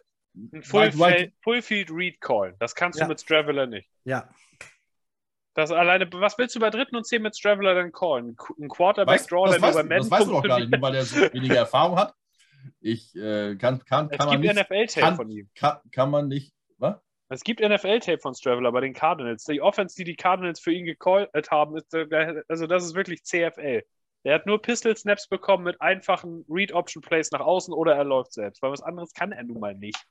[0.54, 0.92] ein Full,
[1.42, 2.56] Full Field Read callen.
[2.60, 3.90] Das kannst du mit Traveler nicht.
[4.06, 4.30] Ja.
[5.60, 8.38] Das alleine, was willst du bei dritten und zehn mit Straveler denn callen?
[8.60, 11.03] Ein Quarterback-Draw, der nur bei Madden Das weißt du doch gar nicht, nur weil er
[11.03, 12.14] so weniger Erfahrung hat.
[12.80, 15.49] Ich äh, kann, kann, kann es man gibt NFL-Tape von ihm.
[15.55, 16.95] Kann, kann man nicht, was?
[17.28, 19.43] Es gibt NFL-Tape von Straveler bei den Cardinals.
[19.43, 23.26] Die Offense, die die Cardinals für ihn gecallt haben, ist, äh, also das ist wirklich
[23.26, 23.84] CFL.
[24.24, 28.72] Der hat nur Pistol-Snaps bekommen mit einfachen Read-Option-Plays nach außen oder er läuft selbst, weil
[28.72, 30.01] was anderes kann er nun mal nicht.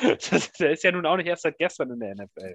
[0.30, 2.54] Das, der ist ja nun auch nicht erst seit gestern in der NFL.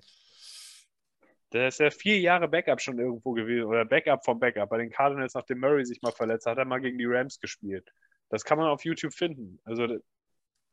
[1.53, 4.69] Der ist ja vier Jahre Backup schon irgendwo gewesen oder Backup vom Backup.
[4.69, 7.39] Bei den Cardinals, nachdem Murray sich mal verletzt hat, hat er mal gegen die Rams
[7.39, 7.91] gespielt.
[8.29, 9.59] Das kann man auf YouTube finden.
[9.63, 9.99] Also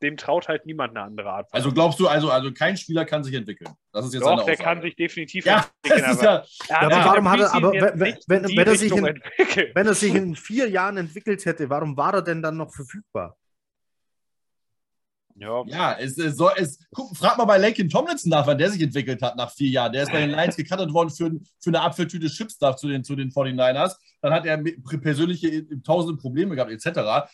[0.01, 1.47] dem traut halt niemand eine andere Art.
[1.51, 3.69] Also glaubst du, also, also kein Spieler kann sich entwickeln?
[3.91, 6.01] Das ist jetzt Doch, der kann sich definitiv ja, entwickeln.
[6.01, 8.91] Das ist ja, ja, aber warum hat er, aber wenn, wenn, wenn, wenn er sich
[8.91, 12.73] in, wenn er sich in vier Jahren entwickelt hätte, warum war er denn dann noch
[12.73, 13.37] verfügbar?
[15.35, 18.69] Ja, ja es, es soll, es, guck, frag mal bei Lakin Tomlinson nach, wann der
[18.69, 19.93] sich entwickelt hat nach vier Jahren.
[19.93, 23.15] Der ist bei den Lions gecuttet worden für, für eine Apfeltüte Chipstuff zu den, zu
[23.15, 23.95] den 49ers.
[24.21, 24.57] Dann hat er
[24.99, 26.85] persönliche äh, tausende Probleme gehabt, etc.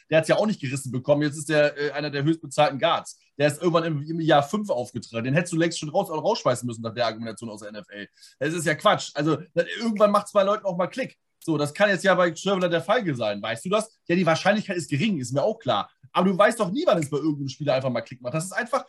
[0.09, 1.21] Der hat es ja auch nicht gerissen bekommen.
[1.21, 3.19] Jetzt ist er äh, einer der höchstbezahlten Guards.
[3.37, 5.25] Der ist irgendwann im, im Jahr fünf aufgetragen.
[5.25, 8.07] Den hättest du längst schon raus, rausschmeißen müssen nach der Argumentation aus der NFL.
[8.39, 9.11] Das ist ja Quatsch.
[9.13, 9.37] Also
[9.79, 11.17] irgendwann macht es bei Leuten auch mal Klick.
[11.47, 13.41] So, das kann jetzt ja bei Schirwler der Fall sein.
[13.41, 13.97] Weißt du das?
[14.05, 15.89] Ja, die Wahrscheinlichkeit ist gering, ist mir auch klar.
[16.11, 18.33] Aber du weißt doch nie, wann es bei irgendeinem Spieler einfach mal Klick macht.
[18.33, 18.85] Das ist einfach,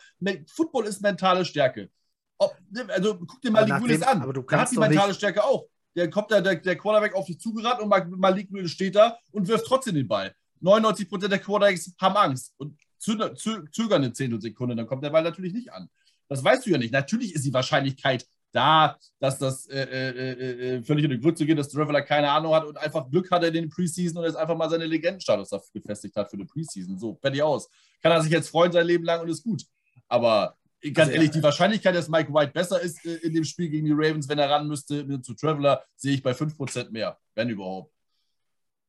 [0.49, 1.89] Football ist mentale Stärke.
[2.37, 2.57] Ob,
[2.89, 4.23] also guck dir mal die Willis an.
[4.23, 5.69] Aber du der hat die mentale Stärke auch.
[5.95, 9.47] Der kommt da, der, der Quarterback auf dich zugerannt und Malik Willis steht da und
[9.47, 10.35] wirft trotzdem den Ball.
[10.61, 15.73] 99% der Quarterbacks haben Angst und zögern eine Zehntelsekunde, dann kommt der Ball natürlich nicht
[15.73, 15.89] an.
[16.27, 16.93] Das weißt du ja nicht.
[16.93, 21.45] Natürlich ist die Wahrscheinlichkeit da, dass das äh, äh, äh, äh völlig in die Grütze
[21.45, 24.37] geht, dass Traveler keine Ahnung hat und einfach Glück hatte in den Preseason und jetzt
[24.37, 26.99] einfach mal seine Legendenstatus gefestigt hat für die Preseason.
[26.99, 27.69] So, fertig aus.
[28.03, 29.65] Kann er sich jetzt freuen sein Leben lang und ist gut.
[30.09, 31.35] Aber ganz also, ehrlich, ja.
[31.35, 34.39] die Wahrscheinlichkeit, dass Mike White besser ist äh, in dem Spiel gegen die Ravens, wenn
[34.39, 37.93] er ran müsste zu Traveler, sehe ich bei 5% mehr, wenn überhaupt.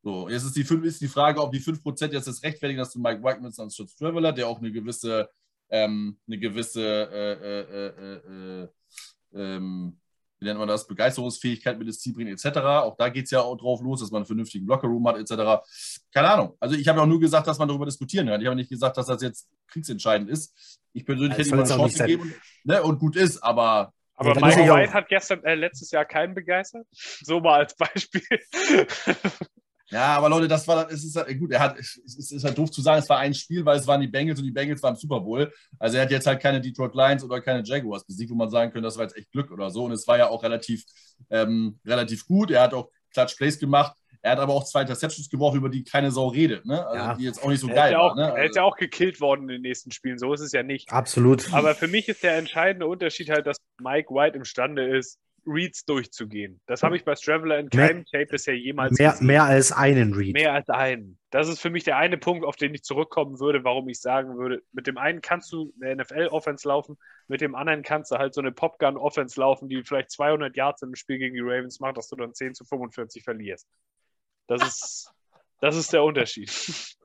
[0.01, 2.99] So, jetzt ist die, ist die Frage, ob die 5% jetzt das rechtfertigen, dass du
[2.99, 5.30] Mike White nimmst anstatt Traveler, der auch eine gewisse,
[5.70, 8.68] ähm, eine gewisse äh,
[9.34, 9.99] ähm,
[10.39, 12.57] wie nennt man das, Begeisterungsfähigkeit mit ins Team bringen, etc.
[12.59, 15.63] Auch da geht es ja auch drauf los, dass man einen vernünftigen Lockerroom hat, etc.
[16.13, 16.55] Keine Ahnung.
[16.59, 18.39] Also ich habe auch nur gesagt, dass man darüber diskutieren kann.
[18.39, 20.80] Ich habe nicht gesagt, dass das jetzt kriegsentscheidend ist.
[20.93, 23.93] Ich persönlich hätte ihm eine Chance gegeben ne, und gut ist, aber.
[24.15, 26.86] Aber Michael White hat gestern, äh, letztes Jahr keinen begeistert.
[26.91, 28.21] So mal als Beispiel.
[29.92, 32.70] Ja, aber Leute, das war, es ist halt, gut, er hat, es ist halt doof
[32.70, 34.94] zu sagen, es war ein Spiel, weil es waren die Bengals und die Bengals waren
[34.94, 35.52] im Super Bowl.
[35.80, 38.72] Also er hat jetzt halt keine Detroit Lions oder keine Jaguars besiegt, wo man sagen
[38.72, 39.86] könnte, das war jetzt echt Glück oder so.
[39.86, 40.86] Und es war ja auch relativ,
[41.30, 42.52] ähm, relativ gut.
[42.52, 43.96] Er hat auch Clutch Plays gemacht.
[44.22, 46.86] Er hat aber auch zwei Interceptions geworfen, über die keine Sau redet, ne?
[46.86, 47.16] Also ja.
[47.16, 48.38] die jetzt auch nicht so er geil ja auch, war, ne?
[48.38, 50.92] Er ist ja auch gekillt worden in den nächsten Spielen, so ist es ja nicht.
[50.92, 51.54] Absolut.
[51.54, 56.60] Aber für mich ist der entscheidende Unterschied halt, dass Mike White imstande ist, Reads durchzugehen.
[56.66, 59.28] Das habe ich bei Straveler in keinem Tape bisher jemals mehr, gesehen.
[59.28, 60.34] Mehr als einen Read.
[60.34, 61.18] Mehr als einen.
[61.30, 64.38] Das ist für mich der eine Punkt, auf den ich zurückkommen würde, warum ich sagen
[64.38, 68.34] würde, mit dem einen kannst du eine NFL-Offense laufen, mit dem anderen kannst du halt
[68.34, 72.10] so eine Popgun-Offense laufen, die vielleicht 200 Yards im Spiel gegen die Ravens macht, dass
[72.10, 73.68] du dann 10 zu 45 verlierst.
[74.48, 75.12] Das ist,
[75.62, 76.52] das ist der Unterschied.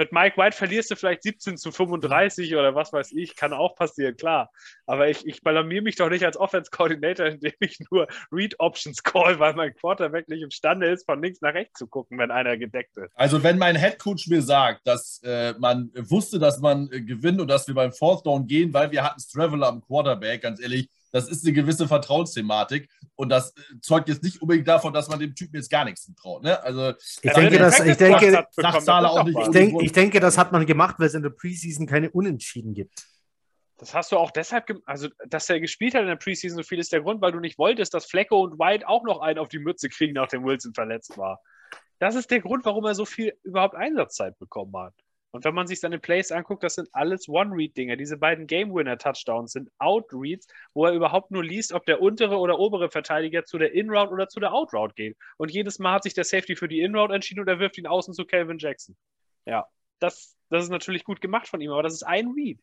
[0.00, 3.76] mit Mike White verlierst du vielleicht 17 zu 35 oder was weiß ich, kann auch
[3.76, 4.50] passieren, klar.
[4.86, 9.52] Aber ich, ich blamier mich doch nicht als Offense-Coordinator, indem ich nur Read-Options call, weil
[9.52, 13.12] mein Quarterback nicht imstande ist, von links nach rechts zu gucken, wenn einer gedeckt ist.
[13.14, 17.48] Also wenn mein Headcoach mir sagt, dass äh, man wusste, dass man äh, gewinnt und
[17.48, 21.28] dass wir beim Fourth Down gehen, weil wir hatten Straveler am Quarterback, ganz ehrlich, das
[21.28, 25.34] ist eine gewisse Vertrauensthematik und das äh, zeugt jetzt nicht unbedingt davon, dass man dem
[25.34, 26.42] Typen jetzt gar nichts zutraut.
[26.42, 26.62] Ne?
[26.62, 30.66] Also, ich denke, das, ich, denke, auch nicht ich, denk, ich denke, das hat man
[30.66, 33.06] gemacht, weil es in der Preseason keine Unentschieden gibt.
[33.78, 36.78] Das hast du auch deshalb, also dass er gespielt hat in der Preseason so viel,
[36.78, 39.48] ist der Grund, weil du nicht wolltest, dass Flecko und White auch noch einen auf
[39.48, 41.40] die Mütze kriegen, nachdem Wilson verletzt war.
[41.98, 44.94] Das ist der Grund, warum er so viel überhaupt Einsatzzeit bekommen hat.
[45.32, 47.96] Und wenn man sich seine Plays anguckt, das sind alles One-Read-Dinger.
[47.96, 52.90] Diese beiden Game-Winner-Touchdowns sind Out-Reads, wo er überhaupt nur liest, ob der untere oder obere
[52.90, 55.16] Verteidiger zu der In-Route oder zu der Out-Route geht.
[55.36, 57.86] Und jedes Mal hat sich der Safety für die In-Route entschieden und er wirft ihn
[57.86, 58.96] außen zu Calvin Jackson.
[59.46, 59.66] Ja,
[60.00, 62.58] das, das ist natürlich gut gemacht von ihm, aber das ist ein Read.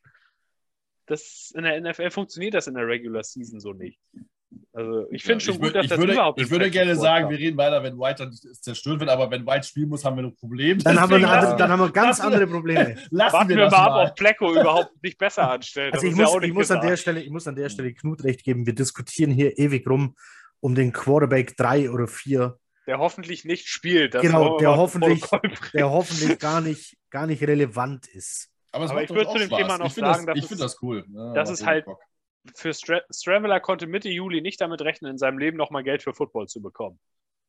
[1.05, 3.99] Das, in der NFL funktioniert das in der Regular Season so nicht.
[4.71, 7.37] Also ich finde ja, schon gut, dass das würde, überhaupt Ich würde gerne sagen, wir
[7.37, 10.35] reden weiter, wenn White dann zerstört wird, aber wenn White spielen muss, haben wir ein
[10.35, 10.79] Problem.
[10.79, 12.95] Dann, haben wir, eine, dann haben wir ganz andere Probleme.
[13.09, 15.93] Lassen Warten wir, wir mal ab, ob Plecko überhaupt nicht besser anstellt.
[15.93, 18.43] Also ich muss, ich, muss an der Stelle, ich muss an der Stelle Knut recht
[18.43, 20.15] geben, wir diskutieren hier ewig rum
[20.59, 22.57] um den Quarterback 3 oder 4.
[22.87, 24.13] Der hoffentlich nicht spielt.
[24.13, 25.23] genau, der hoffentlich,
[25.73, 28.49] der hoffentlich gar nicht, gar nicht relevant ist.
[28.71, 29.49] Aber, aber ich würde zu dem.
[29.49, 31.05] Thema noch sagen, das, dass ich finde das cool.
[31.09, 31.99] Ja, das ist halt Bock
[32.55, 36.13] für Stra Straveler konnte Mitte Juli nicht damit rechnen, in seinem Leben nochmal Geld für
[36.13, 36.99] Football zu bekommen.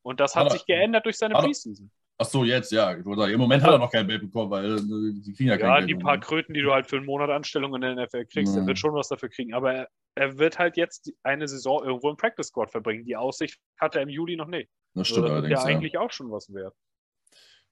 [0.02, 1.90] Und das hat, hat sich geändert durch seine Preseason.
[2.20, 2.96] Ach so, jetzt, ja.
[2.96, 5.50] Ich wollte sagen, Im Moment hat er noch kein Geld bekommen, weil äh, die kriegen
[5.50, 5.90] ja kein Ja, Geld.
[5.90, 8.62] die paar Kröten, die du halt für einen Monat Anstellung in der NFL kriegst, Ja.
[8.62, 9.54] er wird schon was dafür kriegen.
[9.54, 13.04] Aber er, er wird halt jetzt eine Saison irgendwo im Practice Squad verbringen.
[13.04, 14.68] Die Aussicht hat er im Juli noch nicht.
[14.94, 15.76] Das Also stimmt das ist allerdings, ja ja.
[15.76, 16.74] eigentlich auch schon was wert.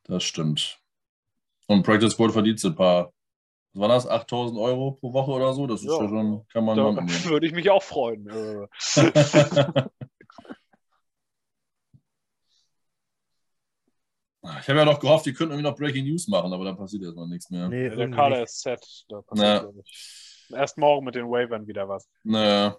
[0.05, 0.79] Das stimmt.
[1.67, 3.13] Und Practice Squad verdient ein paar,
[3.77, 5.67] was war das, 8000 Euro pro Woche oder so?
[5.67, 6.03] Das ist Ja.
[6.03, 7.09] ja schon, kann man Da machen.
[7.31, 8.29] würde ich mich auch freuen.
[14.61, 17.03] Ich habe ja noch gehofft, die könnten irgendwie noch Breaking News machen, aber da passiert
[17.03, 17.69] erstmal nichts mehr.
[17.69, 18.81] Nee, Der Kader ist set.
[19.09, 19.65] Da passiert Ja.
[19.65, 19.73] ja.
[19.73, 20.47] nicht.
[20.55, 22.09] Erst morgen mit den Wavern wieder was.
[22.23, 22.77] Naja.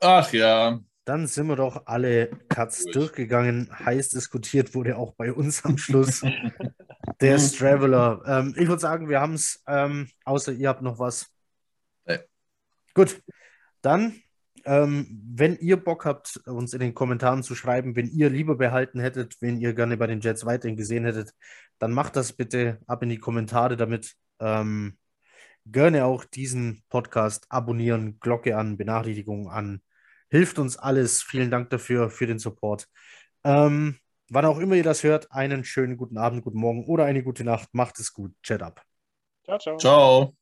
[0.00, 0.78] Ach ja.
[1.06, 2.94] Dann sind wir doch alle Cuts Durch.
[2.94, 3.70] durchgegangen.
[3.78, 6.22] Heiß diskutiert wurde auch bei uns am Schluss.
[7.20, 8.22] Der Straveler.
[8.26, 11.26] Ähm, ich würde sagen, wir haben es, ähm, außer ihr habt noch was.
[12.06, 12.18] Nee.
[12.94, 13.22] Gut,
[13.82, 14.22] dann,
[14.64, 19.00] ähm, wenn ihr Bock habt, uns in den Kommentaren zu schreiben, wenn ihr lieber behalten
[19.00, 21.34] hättet, wenn ihr gerne bei den Jets weiterhin gesehen hättet,
[21.78, 24.14] dann macht das bitte ab in die Kommentare damit.
[24.38, 24.96] Ähm,
[25.66, 29.82] gerne auch diesen Podcast abonnieren, Glocke an, Benachrichtigungen an.
[30.30, 31.22] Hilft uns alles.
[31.22, 32.88] Vielen Dank dafür, für den Support.
[33.44, 33.98] Ähm,
[34.30, 37.44] wann auch immer ihr das hört, einen schönen guten Abend, guten Morgen oder eine gute
[37.44, 37.68] Nacht.
[37.72, 38.32] Macht es gut.
[38.42, 38.82] Chat ab.
[39.44, 39.76] Ciao, ciao.
[39.76, 40.39] Ciao.